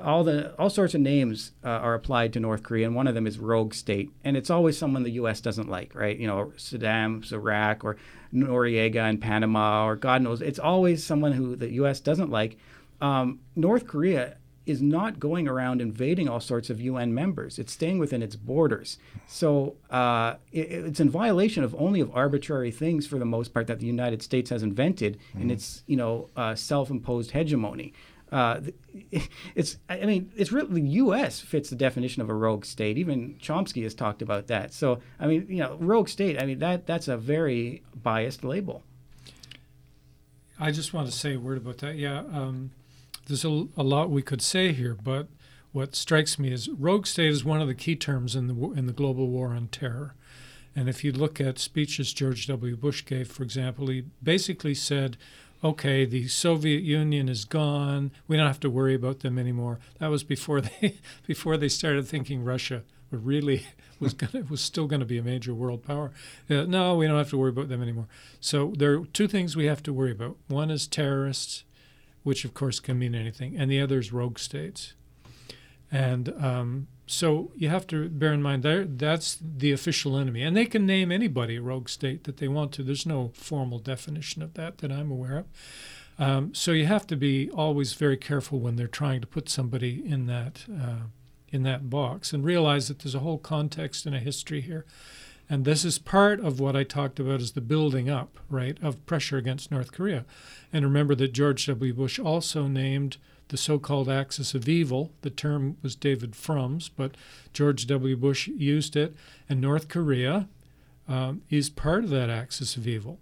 all 0.02 0.24
the 0.24 0.54
all 0.56 0.70
sorts 0.70 0.94
of 0.94 1.02
names 1.02 1.52
uh, 1.64 1.70
are 1.70 1.94
applied 1.94 2.34
to 2.34 2.40
North 2.40 2.64
Korea, 2.64 2.88
and 2.88 2.96
one 2.96 3.08
of 3.08 3.14
them 3.14 3.28
is 3.28 3.38
rogue 3.38 3.74
state, 3.74 4.12
and 4.24 4.38
it's 4.38 4.50
always 4.50 4.78
someone 4.78 5.04
the 5.04 5.12
U.S. 5.12 5.42
doesn't 5.42 5.70
like, 5.70 5.94
right? 5.94 6.18
You 6.18 6.28
know, 6.28 6.54
Saddam, 6.58 7.30
Iraq, 7.32 7.84
or 7.84 7.98
Noriega 8.34 9.10
in 9.10 9.18
Panama, 9.18 9.86
or 9.86 9.96
God 9.96 10.22
knows, 10.22 10.42
it's 10.42 10.60
always 10.60 11.04
someone 11.04 11.34
who 11.34 11.56
the 11.56 11.74
U.S. 11.74 12.00
doesn't 12.00 12.32
like, 12.32 12.58
um, 13.02 13.40
North 13.56 13.86
Korea 13.86 14.38
is 14.66 14.82
not 14.82 15.20
going 15.20 15.48
around 15.48 15.82
invading 15.82 16.30
all 16.30 16.40
sorts 16.40 16.70
of 16.70 16.80
UN 16.80 17.14
members. 17.14 17.58
It's 17.58 17.74
staying 17.74 17.98
within 18.00 18.22
its 18.22 18.36
borders. 18.36 18.98
So 19.28 19.76
uh, 19.90 20.36
it, 20.52 20.72
it's 20.72 21.00
in 21.00 21.10
violation 21.10 21.64
of 21.64 21.76
only 21.76 22.00
of 22.00 22.16
arbitrary 22.16 22.72
things 22.72 23.08
for 23.08 23.18
the 23.18 23.26
most 23.26 23.54
part 23.54 23.68
that 23.68 23.80
the 23.80 23.88
United 23.88 24.22
States 24.22 24.50
has 24.50 24.64
invented 24.64 25.18
in 25.36 25.50
its 25.50 25.84
you 25.88 25.98
know 25.98 26.30
uh, 26.36 26.56
self-imposed 26.56 27.32
hegemony. 27.32 27.94
Uh, 28.32 28.62
it's 29.56 29.78
I 29.90 30.06
mean 30.06 30.32
it's 30.38 30.52
really 30.52 30.82
the 30.82 30.90
U.S. 30.90 31.40
fits 31.40 31.70
the 31.70 31.76
definition 31.76 32.22
of 32.22 32.30
a 32.30 32.34
rogue 32.34 32.66
state. 32.66 32.98
Even 32.98 33.36
Chomsky 33.36 33.84
has 33.84 33.96
talked 33.96 34.22
about 34.22 34.48
that. 34.48 34.74
So 34.74 35.00
I 35.20 35.28
mean 35.28 35.48
you 35.50 35.60
know 35.60 35.76
rogue 35.80 36.08
state. 36.08 36.42
I 36.42 36.46
mean 36.46 36.60
that 36.60 36.86
that's 36.86 37.08
a 37.08 37.18
very 37.18 37.84
biased 37.96 38.44
label. 38.44 38.84
I 40.60 40.70
just 40.70 40.94
want 40.94 41.08
to 41.08 41.12
say 41.12 41.34
a 41.34 41.40
word 41.40 41.58
about 41.58 41.80
that. 41.80 41.96
Yeah, 41.96 42.20
um, 42.20 42.70
there's 43.26 43.46
a, 43.46 43.68
a 43.78 43.84
lot 43.84 44.10
we 44.10 44.22
could 44.22 44.42
say 44.42 44.74
here, 44.74 44.96
but 45.02 45.28
what 45.72 45.96
strikes 45.96 46.38
me 46.38 46.52
is 46.52 46.70
rogue 46.70 47.06
state 47.06 47.30
is 47.30 47.46
one 47.46 47.62
of 47.62 47.68
the 47.68 47.76
key 47.76 47.96
terms 47.96 48.36
in 48.36 48.48
the 48.48 48.72
in 48.72 48.88
the 48.88 48.94
global 48.94 49.28
war 49.28 49.50
on 49.50 49.68
terror. 49.68 50.16
And 50.76 50.88
if 50.88 51.04
you 51.04 51.12
look 51.12 51.42
at 51.42 51.60
speeches 51.60 52.14
George 52.14 52.48
W. 52.48 52.76
Bush 52.76 53.06
gave, 53.06 53.30
for 53.30 53.44
example, 53.44 53.88
he 53.88 54.06
basically 54.24 54.74
said, 54.74 55.18
"Okay, 55.64 56.06
the 56.06 56.28
Soviet 56.28 56.84
Union 56.84 57.30
is 57.30 57.46
gone. 57.46 58.12
We 58.28 58.38
don't 58.38 58.48
have 58.48 58.60
to 58.62 58.70
worry 58.70 58.96
about 58.96 59.20
them 59.20 59.38
anymore." 59.38 59.80
That 60.00 60.10
was 60.10 60.24
before 60.24 60.62
they 60.82 60.98
before 61.26 61.58
they 61.58 61.70
started 61.70 62.08
thinking 62.08 62.44
Russia 62.44 62.84
really 63.12 63.68
was 64.00 64.14
gonna, 64.14 64.46
was 64.50 64.62
still 64.62 64.88
going 64.88 65.02
to 65.02 65.06
be 65.06 65.18
a 65.18 65.24
major 65.24 65.54
world 65.54 65.84
power. 65.84 66.12
Uh, 66.50 66.64
no, 66.64 66.96
we 66.96 67.08
don't 67.08 67.18
have 67.18 67.30
to 67.30 67.38
worry 67.38 67.50
about 67.50 67.70
them 67.70 67.82
anymore. 67.82 68.08
So 68.40 68.74
there 68.78 68.94
are 68.94 69.06
two 69.06 69.28
things 69.28 69.56
we 69.56 69.66
have 69.66 69.84
to 69.84 69.94
worry 69.94 70.12
about. 70.12 70.38
One 70.48 70.72
is 70.72 70.88
terrorists, 70.88 71.64
which 72.24 72.46
of 72.46 72.54
course 72.54 72.80
can 72.80 73.00
mean 73.00 73.16
anything, 73.16 73.58
and 73.58 73.70
the 73.70 73.82
other 73.82 74.00
is 74.00 74.14
rogue 74.14 74.40
states. 74.40 74.94
And 75.92 76.30
um, 76.42 76.88
so 77.06 77.52
you 77.56 77.68
have 77.68 77.86
to 77.88 78.08
bear 78.08 78.32
in 78.32 78.42
mind 78.42 78.64
there 78.64 78.86
that's 78.86 79.38
the 79.42 79.72
official 79.72 80.18
enemy, 80.18 80.42
and 80.42 80.56
they 80.56 80.66
can 80.66 80.86
name 80.86 81.12
anybody 81.12 81.60
rogue 81.60 81.90
state 81.90 82.24
that 82.24 82.38
they 82.38 82.48
want 82.48 82.72
to. 82.74 82.84
There's 82.84 83.06
no 83.06 83.32
formal 83.34 83.80
definition 83.80 84.42
of 84.42 84.54
that 84.54 84.78
that 84.78 84.92
I'm 84.92 85.12
aware 85.12 85.40
of. 85.40 85.46
Um, 86.18 86.54
so 86.54 86.72
you 86.72 86.86
have 86.86 87.08
to 87.08 87.16
be 87.16 87.50
always 87.50 87.94
very 87.94 88.18
careful 88.18 88.60
when 88.60 88.76
they're 88.76 88.88
trying 88.88 89.22
to 89.22 89.28
put 89.28 89.50
somebody 89.50 90.02
in 90.06 90.28
that 90.28 90.66
uh, 90.72 91.08
in 91.50 91.64
that 91.64 91.90
box, 91.90 92.32
and 92.32 92.46
realize 92.46 92.88
that 92.88 93.00
there's 93.00 93.16
a 93.16 93.20
whole 93.20 93.38
context 93.38 94.06
and 94.06 94.16
a 94.16 94.20
history 94.20 94.62
here. 94.62 94.86
And 95.52 95.66
this 95.66 95.84
is 95.84 96.00
part 96.00 96.40
of 96.40 96.62
what 96.62 96.78
I 96.78 96.86
talked 96.86 97.20
about 97.20 97.42
as 97.42 97.52
the 97.52 97.60
building 97.60 98.10
up, 98.10 98.40
right, 98.50 98.78
of 98.82 99.06
pressure 99.06 99.36
against 99.36 99.70
North 99.70 99.92
Korea. 99.92 100.24
And 100.72 100.86
remember 100.86 101.14
that 101.16 101.34
George 101.34 101.66
W. 101.66 101.94
Bush 101.94 102.18
also 102.20 102.68
named 102.68 103.18
the 103.50 103.58
so 103.58 103.78
called 103.78 104.08
axis 104.08 104.54
of 104.56 104.70
evil. 104.70 105.12
The 105.24 105.30
term 105.30 105.76
was 105.84 105.98
David 105.98 106.38
Frum's, 106.38 106.88
but 106.88 107.18
George 107.52 107.86
W. 107.88 108.16
Bush 108.16 108.48
used 108.48 108.96
it. 108.96 109.14
And 109.50 109.60
North 109.60 109.90
Korea 109.90 110.48
um, 111.10 111.42
is 111.50 111.70
part 111.70 112.06
of 112.06 112.12
that 112.12 112.30
axis 112.30 112.78
of 112.78 112.88
evil. 112.88 113.20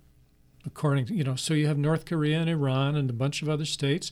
According 0.67 1.07
to, 1.07 1.15
you 1.15 1.23
know, 1.23 1.35
so 1.35 1.55
you 1.55 1.65
have 1.65 1.79
North 1.79 2.05
Korea 2.05 2.41
and 2.41 2.49
Iran 2.49 2.95
and 2.95 3.09
a 3.09 3.13
bunch 3.13 3.41
of 3.41 3.49
other 3.49 3.65
states. 3.65 4.11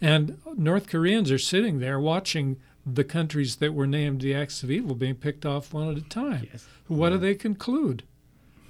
And 0.00 0.38
North 0.56 0.88
Koreans 0.88 1.30
are 1.30 1.38
sitting 1.38 1.80
there 1.80 2.00
watching 2.00 2.56
the 2.94 3.04
countries 3.04 3.56
that 3.56 3.74
were 3.74 3.86
named 3.86 4.20
the 4.20 4.34
axis 4.34 4.62
of 4.62 4.70
evil 4.70 4.94
being 4.94 5.14
picked 5.14 5.44
off 5.44 5.72
one 5.72 5.90
at 5.90 5.96
a 5.96 6.08
time. 6.08 6.48
Yes. 6.52 6.66
What 6.86 7.10
do 7.10 7.18
mm. 7.18 7.20
they 7.20 7.34
conclude? 7.34 8.02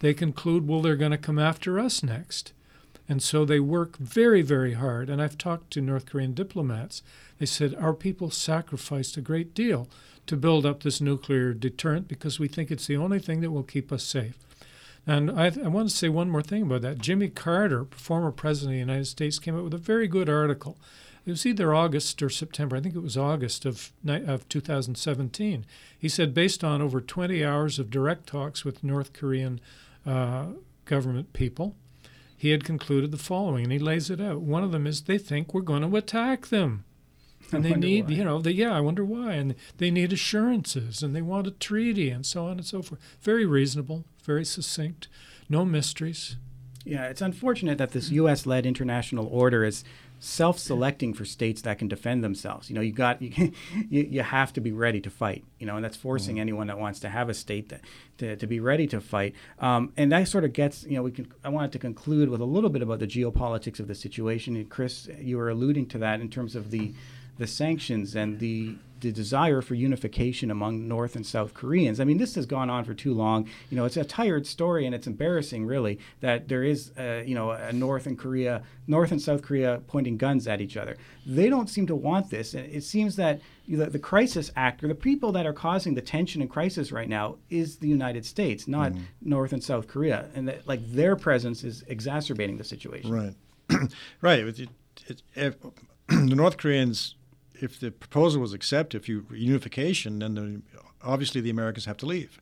They 0.00 0.14
conclude, 0.14 0.68
well, 0.68 0.80
they're 0.80 0.96
going 0.96 1.12
to 1.12 1.18
come 1.18 1.38
after 1.38 1.78
us 1.78 2.02
next. 2.02 2.52
And 3.08 3.22
so 3.22 3.44
they 3.44 3.58
work 3.58 3.96
very, 3.96 4.42
very 4.42 4.74
hard. 4.74 5.08
And 5.08 5.20
I've 5.22 5.38
talked 5.38 5.70
to 5.72 5.80
North 5.80 6.06
Korean 6.06 6.34
diplomats. 6.34 7.02
They 7.38 7.46
said, 7.46 7.74
Our 7.74 7.94
people 7.94 8.30
sacrificed 8.30 9.16
a 9.16 9.22
great 9.22 9.54
deal 9.54 9.88
to 10.26 10.36
build 10.36 10.66
up 10.66 10.82
this 10.82 11.00
nuclear 11.00 11.54
deterrent 11.54 12.06
because 12.06 12.38
we 12.38 12.48
think 12.48 12.70
it's 12.70 12.86
the 12.86 12.98
only 12.98 13.18
thing 13.18 13.40
that 13.40 13.50
will 13.50 13.62
keep 13.62 13.90
us 13.90 14.04
safe. 14.04 14.36
And 15.06 15.30
I, 15.30 15.46
I 15.46 15.68
want 15.68 15.88
to 15.88 15.96
say 15.96 16.10
one 16.10 16.28
more 16.28 16.42
thing 16.42 16.64
about 16.64 16.82
that. 16.82 16.98
Jimmy 16.98 17.28
Carter, 17.28 17.86
former 17.92 18.30
president 18.30 18.72
of 18.72 18.74
the 18.74 18.92
United 18.92 19.06
States, 19.06 19.38
came 19.38 19.56
out 19.56 19.64
with 19.64 19.72
a 19.72 19.78
very 19.78 20.06
good 20.06 20.28
article. 20.28 20.76
It 21.28 21.32
was 21.32 21.44
either 21.44 21.74
August 21.74 22.22
or 22.22 22.30
September. 22.30 22.74
I 22.74 22.80
think 22.80 22.94
it 22.94 23.02
was 23.02 23.18
August 23.18 23.66
of, 23.66 23.92
of 24.06 24.48
2017. 24.48 25.66
He 25.98 26.08
said, 26.08 26.32
based 26.32 26.64
on 26.64 26.80
over 26.80 27.02
20 27.02 27.44
hours 27.44 27.78
of 27.78 27.90
direct 27.90 28.26
talks 28.26 28.64
with 28.64 28.82
North 28.82 29.12
Korean 29.12 29.60
uh, 30.06 30.46
government 30.86 31.34
people, 31.34 31.76
he 32.34 32.48
had 32.48 32.64
concluded 32.64 33.10
the 33.10 33.18
following, 33.18 33.64
and 33.64 33.72
he 33.74 33.78
lays 33.78 34.08
it 34.08 34.22
out. 34.22 34.40
One 34.40 34.64
of 34.64 34.72
them 34.72 34.86
is 34.86 35.02
they 35.02 35.18
think 35.18 35.52
we're 35.52 35.60
going 35.60 35.82
to 35.82 35.96
attack 35.98 36.46
them. 36.46 36.84
And 37.52 37.66
I 37.66 37.70
they 37.70 37.76
need, 37.76 38.06
why. 38.06 38.12
you 38.12 38.24
know, 38.24 38.40
they, 38.40 38.52
yeah, 38.52 38.74
I 38.74 38.80
wonder 38.80 39.04
why. 39.04 39.34
And 39.34 39.54
they 39.76 39.90
need 39.90 40.14
assurances, 40.14 41.02
and 41.02 41.14
they 41.14 41.20
want 41.20 41.46
a 41.46 41.50
treaty, 41.50 42.08
and 42.08 42.24
so 42.24 42.46
on 42.46 42.52
and 42.52 42.64
so 42.64 42.80
forth. 42.80 43.02
Very 43.20 43.44
reasonable, 43.44 44.06
very 44.22 44.46
succinct, 44.46 45.08
no 45.46 45.66
mysteries. 45.66 46.36
Yeah, 46.84 47.06
it's 47.06 47.20
unfortunate 47.20 47.78
that 47.78 47.90
this 47.90 48.10
U.S. 48.10 48.46
led 48.46 48.64
international 48.64 49.26
order 49.26 49.64
is 49.64 49.84
self-selecting 50.20 51.14
for 51.14 51.24
states 51.24 51.62
that 51.62 51.78
can 51.78 51.86
defend 51.86 52.24
themselves. 52.24 52.68
You 52.68 52.74
know, 52.74 52.80
you 52.80 52.92
got 52.92 53.20
you, 53.22 53.52
you, 53.90 54.22
have 54.22 54.52
to 54.54 54.60
be 54.60 54.72
ready 54.72 55.00
to 55.00 55.10
fight. 55.10 55.44
You 55.58 55.66
know, 55.66 55.76
and 55.76 55.84
that's 55.84 55.96
forcing 55.96 56.40
anyone 56.40 56.66
that 56.68 56.78
wants 56.78 57.00
to 57.00 57.08
have 57.08 57.28
a 57.28 57.34
state 57.34 57.68
that, 57.68 57.82
to, 58.18 58.36
to 58.36 58.46
be 58.46 58.60
ready 58.60 58.86
to 58.88 59.00
fight. 59.00 59.34
Um, 59.58 59.92
and 59.96 60.10
that 60.12 60.28
sort 60.28 60.44
of 60.44 60.52
gets 60.52 60.84
you 60.84 60.96
know 60.96 61.02
we 61.02 61.12
can. 61.12 61.32
I 61.44 61.48
wanted 61.48 61.72
to 61.72 61.78
conclude 61.78 62.28
with 62.28 62.40
a 62.40 62.46
little 62.46 62.70
bit 62.70 62.82
about 62.82 63.00
the 63.00 63.06
geopolitics 63.06 63.80
of 63.80 63.88
the 63.88 63.94
situation. 63.94 64.56
And 64.56 64.68
Chris, 64.68 65.08
you 65.18 65.36
were 65.36 65.50
alluding 65.50 65.86
to 65.86 65.98
that 65.98 66.20
in 66.20 66.28
terms 66.28 66.56
of 66.56 66.70
the 66.70 66.94
the 67.38 67.46
sanctions 67.46 68.16
and 68.16 68.38
the 68.40 68.76
the 69.00 69.12
desire 69.12 69.60
for 69.60 69.74
unification 69.74 70.50
among 70.50 70.88
North 70.88 71.16
and 71.16 71.26
South 71.26 71.54
Koreans. 71.54 72.00
I 72.00 72.04
mean, 72.04 72.18
this 72.18 72.34
has 72.34 72.46
gone 72.46 72.70
on 72.70 72.84
for 72.84 72.94
too 72.94 73.14
long. 73.14 73.48
You 73.70 73.76
know, 73.76 73.84
it's 73.84 73.96
a 73.96 74.04
tired 74.04 74.46
story, 74.46 74.86
and 74.86 74.94
it's 74.94 75.06
embarrassing, 75.06 75.66
really, 75.66 75.98
that 76.20 76.48
there 76.48 76.64
is, 76.64 76.92
uh, 76.98 77.22
you 77.24 77.34
know, 77.34 77.50
a 77.50 77.72
North 77.72 78.06
and 78.06 78.18
Korea, 78.18 78.62
North 78.86 79.12
and 79.12 79.20
South 79.20 79.42
Korea 79.42 79.82
pointing 79.86 80.16
guns 80.16 80.46
at 80.46 80.60
each 80.60 80.76
other. 80.76 80.96
They 81.26 81.48
don't 81.48 81.68
seem 81.68 81.86
to 81.88 81.96
want 81.96 82.30
this, 82.30 82.54
and 82.54 82.66
it 82.72 82.84
seems 82.84 83.16
that 83.16 83.40
the, 83.68 83.86
the 83.86 83.98
crisis 83.98 84.50
actor, 84.56 84.88
the 84.88 84.94
people 84.94 85.32
that 85.32 85.46
are 85.46 85.52
causing 85.52 85.94
the 85.94 86.00
tension 86.00 86.40
and 86.40 86.50
crisis 86.50 86.90
right 86.90 87.08
now, 87.08 87.36
is 87.50 87.76
the 87.76 87.88
United 87.88 88.24
States, 88.24 88.66
not 88.66 88.92
North 89.20 89.52
and 89.52 89.62
South 89.62 89.86
Korea, 89.88 90.26
and 90.34 90.48
that, 90.48 90.66
like 90.66 90.80
their 90.90 91.16
presence 91.16 91.64
is 91.64 91.84
exacerbating 91.88 92.56
the 92.56 92.64
situation. 92.64 93.10
Right. 93.12 93.34
right. 94.22 94.40
It, 94.40 94.68
it, 95.06 95.22
it, 95.34 95.62
the 96.08 96.34
North 96.34 96.56
Koreans, 96.56 97.14
if 97.60 97.78
the 97.80 97.90
proposal 97.90 98.40
was 98.40 98.52
accepted, 98.52 99.00
if 99.00 99.08
you 99.08 99.26
unification, 99.30 100.18
then 100.20 100.34
the, 100.34 100.62
obviously 101.02 101.40
the 101.40 101.50
Americans 101.50 101.84
have 101.84 101.96
to 101.98 102.06
leave. 102.06 102.38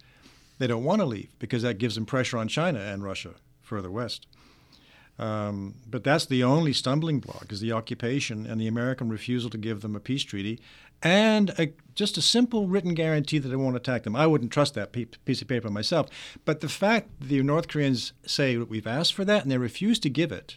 They 0.58 0.66
don't 0.66 0.84
want 0.84 1.00
to 1.00 1.06
leave 1.06 1.30
because 1.38 1.62
that 1.62 1.78
gives 1.78 1.94
them 1.94 2.06
pressure 2.06 2.38
on 2.38 2.48
China 2.48 2.78
and 2.78 3.04
Russia 3.04 3.34
further 3.62 3.90
west. 3.90 4.26
Um, 5.18 5.76
but 5.88 6.04
that's 6.04 6.26
the 6.26 6.44
only 6.44 6.72
stumbling 6.72 7.20
block 7.20 7.50
is 7.50 7.60
the 7.60 7.72
occupation 7.72 8.46
and 8.46 8.60
the 8.60 8.66
American 8.66 9.08
refusal 9.08 9.48
to 9.50 9.58
give 9.58 9.80
them 9.80 9.96
a 9.96 10.00
peace 10.00 10.22
treaty 10.22 10.60
and 11.02 11.50
a, 11.58 11.72
just 11.94 12.18
a 12.18 12.22
simple 12.22 12.66
written 12.66 12.94
guarantee 12.94 13.38
that 13.38 13.48
they 13.48 13.56
won't 13.56 13.76
attack 13.76 14.02
them. 14.02 14.16
I 14.16 14.26
wouldn't 14.26 14.52
trust 14.52 14.74
that 14.74 14.92
piece 14.92 15.42
of 15.42 15.48
paper 15.48 15.70
myself. 15.70 16.08
But 16.44 16.60
the 16.60 16.68
fact 16.68 17.08
the 17.20 17.42
North 17.42 17.68
Koreans 17.68 18.12
say 18.26 18.56
we've 18.56 18.86
asked 18.86 19.14
for 19.14 19.24
that 19.24 19.42
and 19.42 19.50
they 19.50 19.58
refuse 19.58 19.98
to 20.00 20.10
give 20.10 20.32
it 20.32 20.56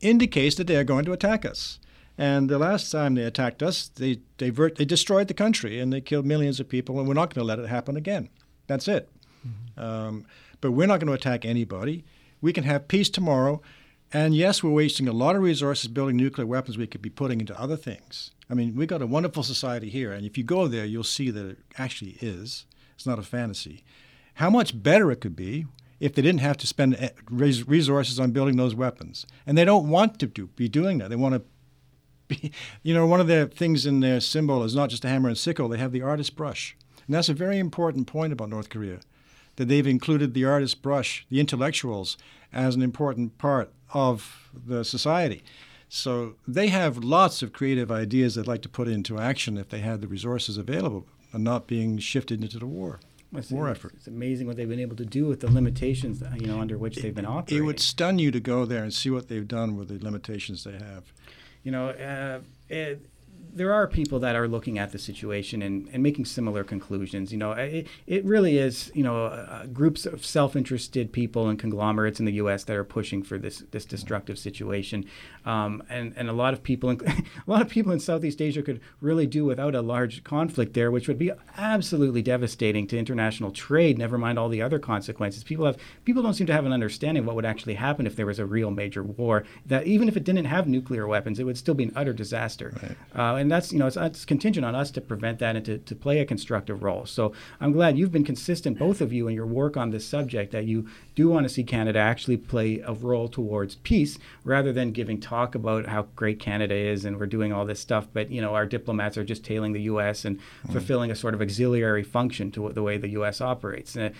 indicates 0.00 0.56
that 0.56 0.66
they 0.66 0.76
are 0.76 0.84
going 0.84 1.04
to 1.06 1.12
attack 1.12 1.44
us. 1.44 1.78
And 2.18 2.48
the 2.48 2.58
last 2.58 2.90
time 2.90 3.14
they 3.14 3.24
attacked 3.24 3.62
us, 3.62 3.88
they 3.88 4.20
they, 4.38 4.50
vert, 4.50 4.76
they 4.76 4.84
destroyed 4.84 5.28
the 5.28 5.34
country 5.34 5.78
and 5.78 5.92
they 5.92 6.00
killed 6.00 6.24
millions 6.24 6.60
of 6.60 6.68
people, 6.68 6.98
and 6.98 7.06
we're 7.06 7.14
not 7.14 7.34
going 7.34 7.44
to 7.44 7.48
let 7.48 7.58
it 7.58 7.68
happen 7.68 7.96
again. 7.96 8.28
That's 8.66 8.88
it. 8.88 9.08
Um, 9.76 10.26
but 10.60 10.72
we're 10.72 10.86
not 10.86 11.00
going 11.00 11.08
to 11.08 11.12
attack 11.12 11.44
anybody. 11.44 12.04
We 12.40 12.52
can 12.52 12.64
have 12.64 12.88
peace 12.88 13.10
tomorrow. 13.10 13.60
And 14.12 14.34
yes, 14.34 14.62
we're 14.62 14.70
wasting 14.70 15.08
a 15.08 15.12
lot 15.12 15.36
of 15.36 15.42
resources 15.42 15.88
building 15.88 16.16
nuclear 16.16 16.46
weapons 16.46 16.78
we 16.78 16.86
could 16.86 17.02
be 17.02 17.10
putting 17.10 17.40
into 17.40 17.60
other 17.60 17.76
things. 17.76 18.30
I 18.48 18.54
mean, 18.54 18.76
we've 18.76 18.88
got 18.88 19.02
a 19.02 19.06
wonderful 19.06 19.42
society 19.42 19.90
here, 19.90 20.12
and 20.12 20.24
if 20.24 20.38
you 20.38 20.44
go 20.44 20.68
there, 20.68 20.84
you'll 20.84 21.02
see 21.02 21.30
that 21.30 21.44
it 21.44 21.58
actually 21.76 22.16
is. 22.20 22.66
It's 22.94 23.06
not 23.06 23.18
a 23.18 23.22
fantasy. 23.22 23.84
How 24.34 24.48
much 24.48 24.80
better 24.80 25.10
it 25.10 25.20
could 25.20 25.34
be 25.34 25.66
if 26.00 26.14
they 26.14 26.22
didn't 26.22 26.40
have 26.40 26.56
to 26.58 26.66
spend 26.66 26.96
eh, 26.98 27.10
resources 27.30 28.20
on 28.20 28.30
building 28.30 28.56
those 28.56 28.74
weapons. 28.74 29.26
And 29.46 29.56
they 29.56 29.64
don't 29.64 29.88
want 29.88 30.18
to 30.20 30.26
do, 30.26 30.48
be 30.48 30.68
doing 30.68 30.98
that. 30.98 31.10
They 31.10 31.16
want 31.16 31.34
to 31.34 31.42
be, 32.28 32.52
you 32.82 32.94
know, 32.94 33.06
one 33.06 33.20
of 33.20 33.26
the 33.26 33.46
things 33.46 33.86
in 33.86 34.00
their 34.00 34.20
symbol 34.20 34.62
is 34.62 34.74
not 34.74 34.90
just 34.90 35.04
a 35.04 35.08
hammer 35.08 35.28
and 35.28 35.38
sickle, 35.38 35.68
they 35.68 35.78
have 35.78 35.92
the 35.92 36.02
artist 36.02 36.36
brush. 36.36 36.76
And 37.06 37.14
that's 37.14 37.28
a 37.28 37.34
very 37.34 37.58
important 37.58 38.06
point 38.06 38.32
about 38.32 38.48
North 38.48 38.68
Korea, 38.68 39.00
that 39.56 39.66
they've 39.66 39.86
included 39.86 40.34
the 40.34 40.44
artist 40.44 40.82
brush, 40.82 41.26
the 41.30 41.40
intellectuals, 41.40 42.16
as 42.52 42.74
an 42.74 42.82
important 42.82 43.38
part 43.38 43.72
of 43.92 44.50
the 44.52 44.84
society. 44.84 45.42
So 45.88 46.34
they 46.48 46.68
have 46.68 46.98
lots 46.98 47.42
of 47.42 47.52
creative 47.52 47.92
ideas 47.92 48.34
they'd 48.34 48.46
like 48.46 48.62
to 48.62 48.68
put 48.68 48.88
into 48.88 49.18
action 49.18 49.56
if 49.56 49.68
they 49.68 49.78
had 49.78 50.00
the 50.00 50.08
resources 50.08 50.58
available 50.58 51.06
and 51.32 51.44
not 51.44 51.66
being 51.66 51.98
shifted 51.98 52.42
into 52.42 52.58
the 52.58 52.66
war. 52.66 52.98
It's, 53.34 53.50
War 53.50 53.66
it's- 53.68 53.78
effort. 53.78 53.92
It's 53.96 54.06
amazing 54.06 54.46
what 54.46 54.56
they've 54.56 54.68
been 54.68 54.80
able 54.80 54.96
to 54.96 55.04
do 55.04 55.26
with 55.26 55.40
the 55.40 55.50
limitations, 55.50 56.22
you 56.40 56.46
know, 56.46 56.60
under 56.60 56.78
which 56.78 56.96
they've 56.96 57.14
been 57.14 57.26
operating. 57.26 57.58
It 57.58 57.66
would 57.66 57.80
stun 57.80 58.18
you 58.18 58.30
to 58.30 58.40
go 58.40 58.64
there 58.64 58.82
and 58.82 58.94
see 58.94 59.10
what 59.10 59.28
they've 59.28 59.46
done 59.46 59.76
with 59.76 59.88
the 59.88 60.02
limitations 60.02 60.64
they 60.64 60.72
have. 60.72 61.12
You 61.66 61.72
know, 61.72 61.88
uh, 61.88 62.38
it, 62.68 63.00
there 63.54 63.72
are 63.72 63.86
people 63.86 64.18
that 64.20 64.36
are 64.36 64.48
looking 64.48 64.78
at 64.78 64.92
the 64.92 64.98
situation 64.98 65.62
and, 65.62 65.88
and 65.92 66.02
making 66.02 66.24
similar 66.24 66.64
conclusions. 66.64 67.32
You 67.32 67.38
know, 67.38 67.52
it, 67.52 67.86
it 68.06 68.24
really 68.24 68.58
is, 68.58 68.90
you 68.94 69.02
know, 69.02 69.26
uh, 69.26 69.66
groups 69.66 70.06
of 70.06 70.24
self-interested 70.24 71.12
people 71.12 71.48
and 71.48 71.58
conglomerates 71.58 72.20
in 72.20 72.26
the 72.26 72.32
U.S. 72.32 72.64
that 72.64 72.76
are 72.76 72.84
pushing 72.84 73.22
for 73.22 73.38
this 73.38 73.64
this 73.70 73.84
destructive 73.84 74.38
situation, 74.38 75.04
um, 75.44 75.82
and 75.88 76.12
and 76.16 76.28
a 76.28 76.32
lot 76.32 76.54
of 76.54 76.62
people, 76.62 76.90
in, 76.90 77.00
a 77.06 77.24
lot 77.46 77.62
of 77.62 77.68
people 77.68 77.92
in 77.92 78.00
Southeast 78.00 78.40
Asia 78.40 78.62
could 78.62 78.80
really 79.00 79.26
do 79.26 79.44
without 79.44 79.74
a 79.74 79.82
large 79.82 80.24
conflict 80.24 80.74
there, 80.74 80.90
which 80.90 81.08
would 81.08 81.18
be 81.18 81.32
absolutely 81.56 82.22
devastating 82.22 82.86
to 82.86 82.98
international 82.98 83.50
trade. 83.50 83.98
Never 83.98 84.18
mind 84.18 84.38
all 84.38 84.48
the 84.48 84.62
other 84.62 84.78
consequences. 84.78 85.44
People 85.44 85.66
have 85.66 85.78
people 86.04 86.22
don't 86.22 86.34
seem 86.34 86.46
to 86.46 86.52
have 86.52 86.66
an 86.66 86.72
understanding 86.72 87.22
of 87.22 87.26
what 87.26 87.36
would 87.36 87.46
actually 87.46 87.74
happen 87.74 88.06
if 88.06 88.16
there 88.16 88.26
was 88.26 88.38
a 88.38 88.46
real 88.46 88.70
major 88.70 89.02
war. 89.02 89.44
That 89.66 89.86
even 89.86 90.08
if 90.08 90.16
it 90.16 90.24
didn't 90.24 90.44
have 90.46 90.66
nuclear 90.66 91.06
weapons, 91.06 91.38
it 91.38 91.44
would 91.44 91.58
still 91.58 91.74
be 91.74 91.84
an 91.84 91.92
utter 91.96 92.12
disaster. 92.12 92.72
Right. 92.82 92.96
Uh, 93.18 93.35
and 93.36 93.50
that's 93.50 93.72
you 93.72 93.78
know 93.78 93.86
it's, 93.86 93.96
it's, 93.96 94.24
contingent 94.24 94.66
on 94.66 94.74
us 94.74 94.90
to 94.92 95.00
prevent 95.00 95.38
that 95.38 95.56
and 95.56 95.64
to, 95.64 95.78
to 95.78 95.94
play 95.94 96.20
a 96.20 96.24
constructive 96.24 96.82
role. 96.82 97.06
So 97.06 97.32
I'm 97.60 97.72
glad 97.72 97.96
you've 97.96 98.12
been 98.12 98.24
consistent, 98.24 98.78
both 98.78 99.00
of 99.00 99.12
you, 99.12 99.28
in 99.28 99.34
your 99.34 99.46
work 99.46 99.76
on 99.76 99.90
this 99.90 100.06
subject. 100.06 100.52
That 100.52 100.64
you 100.64 100.88
do 101.14 101.28
want 101.28 101.44
to 101.44 101.48
see 101.48 101.62
Canada 101.64 101.98
actually 101.98 102.36
play 102.36 102.80
a 102.80 102.92
role 102.92 103.28
towards 103.28 103.76
peace, 103.76 104.18
rather 104.44 104.72
than 104.72 104.92
giving 104.92 105.20
talk 105.20 105.54
about 105.54 105.86
how 105.86 106.02
great 106.16 106.38
Canada 106.40 106.74
is 106.74 107.04
and 107.04 107.18
we're 107.18 107.26
doing 107.26 107.52
all 107.52 107.64
this 107.64 107.80
stuff. 107.80 108.08
But 108.12 108.30
you 108.30 108.40
know 108.40 108.54
our 108.54 108.66
diplomats 108.66 109.16
are 109.16 109.24
just 109.24 109.44
tailing 109.44 109.72
the 109.72 109.82
U.S. 109.82 110.24
and 110.24 110.38
mm. 110.38 110.72
fulfilling 110.72 111.10
a 111.10 111.16
sort 111.16 111.34
of 111.34 111.40
auxiliary 111.40 112.02
function 112.02 112.50
to 112.52 112.72
the 112.72 112.82
way 112.82 112.98
the 112.98 113.10
U.S. 113.10 113.40
operates. 113.40 113.96
And 113.96 114.14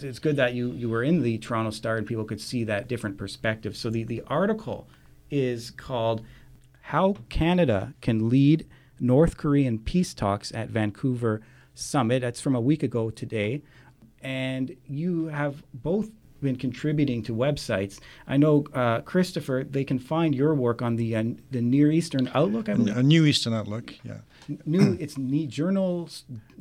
it's 0.00 0.18
good 0.18 0.36
that 0.36 0.54
you 0.54 0.72
you 0.72 0.88
were 0.88 1.02
in 1.02 1.22
the 1.22 1.38
Toronto 1.38 1.70
Star 1.70 1.96
and 1.96 2.06
people 2.06 2.24
could 2.24 2.40
see 2.40 2.64
that 2.64 2.88
different 2.88 3.16
perspective. 3.16 3.76
So 3.76 3.90
the 3.90 4.04
the 4.04 4.22
article 4.28 4.88
is 5.30 5.70
called 5.70 6.22
"How 6.88 7.16
Canada 7.28 7.94
Can 8.00 8.28
Lead 8.28 8.66
North 9.00 9.36
Korean 9.36 9.78
peace 9.78 10.14
talks 10.14 10.52
at 10.52 10.68
Vancouver 10.70 11.40
Summit. 11.74 12.20
That's 12.20 12.40
from 12.40 12.54
a 12.54 12.60
week 12.60 12.82
ago 12.82 13.10
today. 13.10 13.62
And 14.20 14.76
you 14.86 15.26
have 15.26 15.62
both 15.72 16.10
been 16.40 16.56
contributing 16.56 17.22
to 17.24 17.34
websites. 17.34 18.00
I 18.26 18.36
know, 18.36 18.64
uh, 18.72 19.00
Christopher, 19.02 19.64
they 19.68 19.84
can 19.84 19.98
find 19.98 20.34
your 20.34 20.54
work 20.54 20.82
on 20.82 20.96
the 20.96 21.14
uh, 21.16 21.24
the 21.50 21.60
Near 21.60 21.90
Eastern 21.92 22.30
Outlook. 22.34 22.68
I 22.68 22.74
believe. 22.74 22.96
A 22.96 23.02
New 23.02 23.24
Eastern 23.24 23.54
Outlook, 23.54 23.94
yeah. 24.04 24.18
New, 24.64 24.96
it's 24.98 25.18
ne- 25.18 25.46
journal 25.46 26.08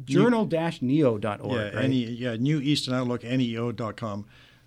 journal-neo.org. 0.03 1.51
Yeah, 1.51 1.63
right? 1.63 1.85
any, 1.85 2.03
yeah, 2.03 2.35
New 2.35 2.59
Eastern 2.59 2.93
Outlook, 2.95 3.23
neo.com. 3.23 4.25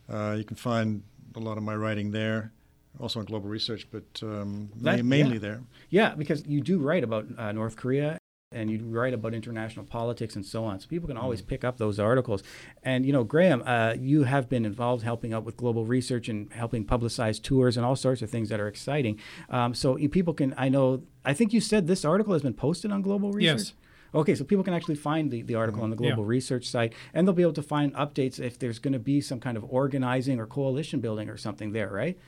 Uh, 0.08 0.34
you 0.38 0.44
can 0.44 0.56
find 0.56 1.02
a 1.36 1.40
lot 1.40 1.58
of 1.58 1.62
my 1.62 1.76
writing 1.76 2.12
there 2.12 2.52
also 2.98 3.20
on 3.20 3.26
global 3.26 3.48
research, 3.48 3.86
but 3.90 4.04
um, 4.22 4.70
that, 4.76 5.04
mainly 5.04 5.34
yeah. 5.34 5.38
there. 5.38 5.62
Yeah, 5.88 6.14
because 6.14 6.44
you 6.46 6.60
do 6.60 6.78
write 6.78 7.04
about 7.04 7.26
uh, 7.38 7.52
North 7.52 7.76
Korea 7.76 8.18
and 8.52 8.68
you 8.68 8.80
write 8.84 9.14
about 9.14 9.32
international 9.32 9.84
politics 9.84 10.34
and 10.34 10.44
so 10.44 10.64
on. 10.64 10.80
So 10.80 10.88
people 10.88 11.06
can 11.06 11.16
always 11.16 11.40
mm. 11.40 11.46
pick 11.46 11.62
up 11.62 11.78
those 11.78 12.00
articles. 12.00 12.42
And 12.82 13.06
you 13.06 13.12
know, 13.12 13.22
Graeme, 13.22 13.62
uh, 13.64 13.94
you 13.96 14.24
have 14.24 14.48
been 14.48 14.64
involved 14.64 15.04
helping 15.04 15.32
out 15.32 15.44
with 15.44 15.56
global 15.56 15.86
research 15.86 16.28
and 16.28 16.52
helping 16.52 16.84
publicize 16.84 17.40
tours 17.40 17.76
and 17.76 17.86
all 17.86 17.94
sorts 17.94 18.22
of 18.22 18.30
things 18.30 18.48
that 18.48 18.58
are 18.58 18.66
exciting. 18.66 19.20
Um, 19.50 19.72
so 19.72 19.96
people 20.08 20.34
can, 20.34 20.52
I 20.58 20.68
know, 20.68 21.02
I 21.24 21.32
think 21.32 21.52
you 21.52 21.60
said 21.60 21.86
this 21.86 22.04
article 22.04 22.32
has 22.32 22.42
been 22.42 22.54
posted 22.54 22.90
on 22.90 23.02
global 23.02 23.30
research. 23.30 23.58
Yes. 23.58 23.72
Okay, 24.12 24.34
so 24.34 24.42
people 24.42 24.64
can 24.64 24.74
actually 24.74 24.96
find 24.96 25.30
the, 25.30 25.42
the 25.42 25.54
article 25.54 25.78
mm-hmm. 25.78 25.84
on 25.84 25.90
the 25.90 25.96
Global 25.96 26.24
yeah. 26.24 26.30
Research 26.30 26.66
site, 26.66 26.94
and 27.14 27.28
they'll 27.28 27.32
be 27.32 27.42
able 27.42 27.52
to 27.52 27.62
find 27.62 27.94
updates 27.94 28.40
if 28.40 28.58
there's 28.58 28.80
going 28.80 28.92
to 28.92 28.98
be 28.98 29.20
some 29.20 29.38
kind 29.38 29.56
of 29.56 29.64
organizing 29.68 30.40
or 30.40 30.46
coalition 30.46 30.98
building 30.98 31.28
or 31.28 31.36
something 31.36 31.70
there, 31.70 31.90
right? 31.90 32.18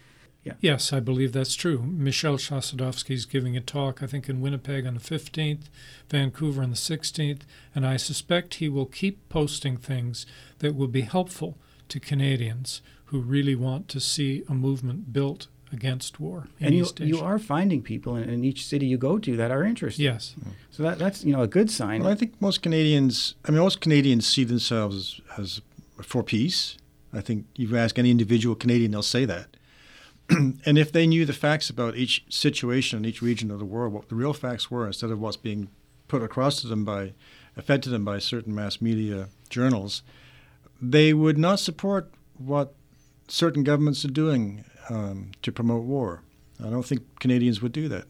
Yeah. 0.45 0.55
Yes, 0.61 0.93
I 0.93 0.99
believe 0.99 1.33
that's 1.33 1.55
true. 1.55 1.83
Michel 1.83 2.37
Chossudovsky 2.37 3.15
is 3.15 3.27
giving 3.27 3.57
a 3.57 3.61
talk, 3.61 4.03
I 4.03 4.07
think, 4.07 4.29
in 4.29 4.41
Winnipeg 4.41 4.87
on 4.87 4.95
the 4.95 5.01
15th, 5.01 5.67
Vancouver 6.11 6.63
on 6.63 6.71
the 6.71 6.77
16th, 6.77 7.43
and 7.75 7.87
I 7.87 7.97
suspect 7.97 8.55
he 8.55 8.69
will 8.69 8.87
keep 8.87 9.29
posting 9.29 9.77
things 9.77 10.27
that 10.59 10.75
will 10.75 10.89
be 10.89 11.03
helpful 11.03 11.59
to 11.89 12.01
Canadians 12.01 12.83
who 13.07 13.21
really 13.21 13.55
want 13.55 13.87
to 13.89 14.01
see 14.01 14.43
a 14.49 14.55
movement 14.55 15.13
built 15.13 15.47
against 15.73 16.21
war. 16.21 16.49
and 16.61 16.75
you, 16.75 16.87
you 16.99 17.21
are 17.21 17.39
finding 17.39 17.83
people 17.83 18.17
in, 18.17 18.29
in, 18.29 18.45
each 18.45 18.67
city 18.67 18.87
you 18.87 18.99
go 18.99 19.19
to 19.19 19.37
that 19.37 19.51
are 19.51 19.65
interested. 19.65 20.03
Yes. 20.03 20.35
So 20.71 20.83
that, 20.83 20.99
that's 20.99 21.25
you 21.25 21.33
know 21.33 21.43
a 21.43 21.47
good 21.47 21.71
sign. 21.71 22.03
Well, 22.03 22.13
I 22.13 22.15
think 22.15 22.41
most 22.41 22.63
Canadians, 22.63 23.35
I 23.45 23.51
mean, 23.51 23.61
most 23.61 23.81
Canadians 23.81 24.27
see 24.27 24.45
themselves 24.45 25.21
as, 25.39 25.39
as 25.39 25.61
for 26.03 26.23
peace. 26.23 26.77
I 27.13 27.21
think 27.21 27.47
you 27.57 27.75
ask 27.77 27.99
any 27.99 28.11
individual 28.11 28.55
Canadian, 28.55 28.91
they'll 28.91 29.03
say 29.03 29.25
that. 29.25 29.57
and 30.31 30.79
if 30.79 30.93
they 30.93 31.07
knew 31.07 31.25
the 31.25 31.33
facts 31.33 31.71
about 31.71 31.97
each 31.97 32.25
situation 32.29 32.99
in 32.99 33.05
each 33.05 33.23
region 33.23 33.51
of 33.51 33.59
the 33.59 33.65
world, 33.65 33.93
what 33.93 34.09
the 34.09 34.15
real 34.15 34.33
facts 34.33 34.71
were, 34.71 34.87
instead 34.87 35.11
of 35.11 35.21
what's 35.21 35.37
being 35.37 35.69
put 36.09 36.23
across 36.23 36.61
to 36.61 36.67
them 36.67 36.85
by, 36.85 37.13
fed 37.63 37.83
to 37.83 37.91
them 37.91 38.05
by 38.05 38.19
certain 38.19 38.55
mass 38.55 38.81
media 38.81 39.29
journals, 39.49 40.03
they 40.81 41.13
would 41.13 41.39
not 41.39 41.61
support 41.61 42.11
what 42.39 42.75
certain 43.29 43.63
governments 43.63 44.05
are 44.05 44.11
doing 44.11 44.65
um, 44.89 45.31
to 45.43 45.53
promote 45.53 45.85
war. 45.85 46.23
I 46.61 46.71
don't 46.71 46.85
think 46.85 47.03
Canadians 47.21 47.63
would 47.63 47.73
do 47.73 47.89
that. 47.89 48.05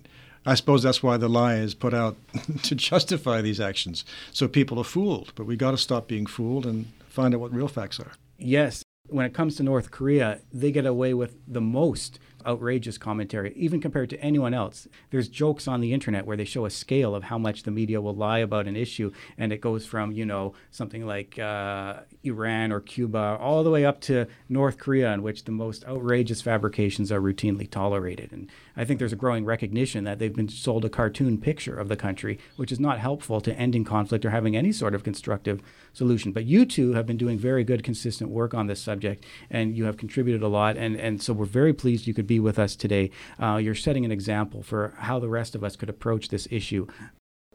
I 0.44 0.54
suppose 0.54 0.82
that's 0.82 1.02
why 1.02 1.16
the 1.16 1.28
lie 1.28 1.56
is 1.56 1.74
put 1.74 1.94
out 1.94 2.16
to 2.64 2.74
justify 2.74 3.40
these 3.40 3.60
actions, 3.60 4.04
so 4.32 4.48
people 4.48 4.78
are 4.78 4.84
fooled. 4.84 5.32
But 5.36 5.46
we 5.46 5.56
got 5.56 5.70
to 5.70 5.78
stop 5.78 6.08
being 6.08 6.26
fooled 6.26 6.66
and 6.66 6.86
find 7.08 7.34
out 7.34 7.40
what 7.40 7.52
real 7.52 7.68
facts 7.68 8.00
are. 8.00 8.12
Yes, 8.38 8.82
when 9.08 9.26
it 9.26 9.34
comes 9.34 9.56
to 9.56 9.62
North 9.62 9.90
Korea, 9.90 10.40
they 10.52 10.72
get 10.72 10.86
away 10.86 11.12
with 11.12 11.36
the 11.46 11.60
most 11.60 12.18
outrageous 12.46 12.98
commentary, 12.98 13.52
even 13.54 13.80
compared 13.80 14.10
to 14.10 14.20
anyone 14.20 14.54
else. 14.54 14.88
There's 15.10 15.28
jokes 15.28 15.68
on 15.68 15.80
the 15.80 15.92
internet 15.92 16.26
where 16.26 16.36
they 16.36 16.44
show 16.44 16.64
a 16.64 16.70
scale 16.70 17.14
of 17.14 17.24
how 17.24 17.38
much 17.38 17.62
the 17.62 17.70
media 17.70 18.00
will 18.00 18.14
lie 18.14 18.38
about 18.38 18.66
an 18.66 18.74
issue, 18.74 19.12
and 19.38 19.52
it 19.52 19.60
goes 19.60 19.86
from, 19.86 20.12
you 20.12 20.24
know, 20.24 20.54
something 20.70 21.06
like 21.06 21.38
uh, 21.38 22.00
Iran 22.24 22.72
or 22.72 22.80
Cuba 22.80 23.38
all 23.40 23.62
the 23.62 23.70
way 23.70 23.84
up 23.84 24.00
to 24.02 24.26
North 24.48 24.78
Korea, 24.78 25.12
in 25.12 25.22
which 25.22 25.44
the 25.44 25.52
most 25.52 25.84
outrageous 25.84 26.40
fabrications 26.40 27.12
are 27.12 27.20
routinely 27.20 27.70
tolerated. 27.70 28.32
And 28.32 28.50
I 28.76 28.84
think 28.84 28.98
there's 28.98 29.12
a 29.12 29.16
growing 29.16 29.44
recognition 29.44 30.04
that 30.04 30.18
they've 30.18 30.34
been 30.34 30.48
sold 30.48 30.84
a 30.84 30.88
cartoon 30.88 31.38
picture 31.38 31.76
of 31.76 31.88
the 31.88 31.96
country, 31.96 32.38
which 32.56 32.72
is 32.72 32.80
not 32.80 32.98
helpful 32.98 33.40
to 33.40 33.54
ending 33.54 33.84
conflict 33.84 34.24
or 34.24 34.30
having 34.30 34.56
any 34.56 34.72
sort 34.72 34.94
of 34.94 35.04
constructive 35.04 35.60
solution. 35.92 36.32
But 36.32 36.44
you 36.44 36.64
two 36.64 36.94
have 36.94 37.06
been 37.06 37.16
doing 37.16 37.38
very 37.38 37.64
good, 37.64 37.82
consistent 37.84 38.30
work 38.30 38.54
on 38.54 38.66
this 38.66 38.80
subject, 38.80 39.24
and 39.50 39.76
you 39.76 39.84
have 39.84 39.96
contributed 39.96 40.42
a 40.42 40.48
lot. 40.48 40.76
And, 40.76 40.96
and 40.96 41.22
so 41.22 41.32
we're 41.32 41.44
very 41.44 41.72
pleased 41.72 42.06
you 42.06 42.14
could 42.14 42.26
be 42.26 42.40
with 42.40 42.58
us 42.58 42.76
today. 42.76 43.10
Uh, 43.40 43.56
you're 43.56 43.74
setting 43.74 44.04
an 44.04 44.12
example 44.12 44.62
for 44.62 44.94
how 44.98 45.18
the 45.18 45.28
rest 45.28 45.54
of 45.54 45.64
us 45.64 45.76
could 45.76 45.90
approach 45.90 46.28
this 46.28 46.48
issue 46.50 46.86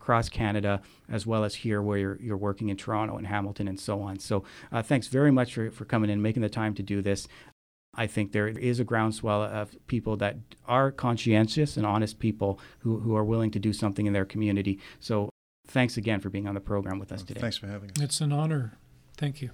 across 0.08 0.30
Canada, 0.30 0.82
as 1.10 1.28
well 1.28 1.44
as 1.44 1.56
here 1.56 1.82
where 1.82 1.98
you're, 1.98 2.18
you're 2.22 2.38
working 2.38 2.70
in 2.70 2.78
Toronto 2.78 3.18
and 3.18 3.28
Hamilton 3.28 3.68
and 3.68 3.78
so 3.78 4.02
on. 4.02 4.20
So 4.20 4.46
uh, 4.72 4.82
thanks 4.82 5.08
very 5.08 5.32
much 5.32 5.54
for, 5.54 5.70
for 5.70 5.84
coming 5.84 6.10
in, 6.10 6.22
making 6.22 6.44
the 6.44 6.50
time 6.50 6.74
to 6.76 6.84
do 6.84 7.02
this. 7.02 7.28
I 7.96 8.08
think 8.08 8.32
there 8.32 8.48
is 8.48 8.80
a 8.80 8.84
groundswell 8.84 9.42
of 9.44 9.76
people 9.88 10.18
that 10.18 10.38
are 10.68 10.92
conscientious 10.92 11.78
and 11.78 11.86
honest 11.86 12.20
people 12.20 12.60
who, 12.80 13.00
who 13.00 13.16
are 13.16 13.26
willing 13.26 13.52
to 13.52 13.60
do 13.60 13.74
something 13.74 14.06
in 14.06 14.14
their 14.14 14.26
community. 14.26 14.80
So 15.00 15.30
thanks 15.68 15.98
again 15.98 16.20
for 16.20 16.30
being 16.30 16.48
on 16.48 16.54
the 16.54 16.62
program 16.62 17.00
with 17.00 17.12
us 17.12 17.24
today. 17.24 17.42
Thanks 17.42 17.58
for 17.58 17.68
having 17.68 17.92
us. 17.92 17.98
It's 18.00 18.22
an 18.22 18.32
honor. 18.32 18.78
Thank 19.18 19.42
you. 19.42 19.52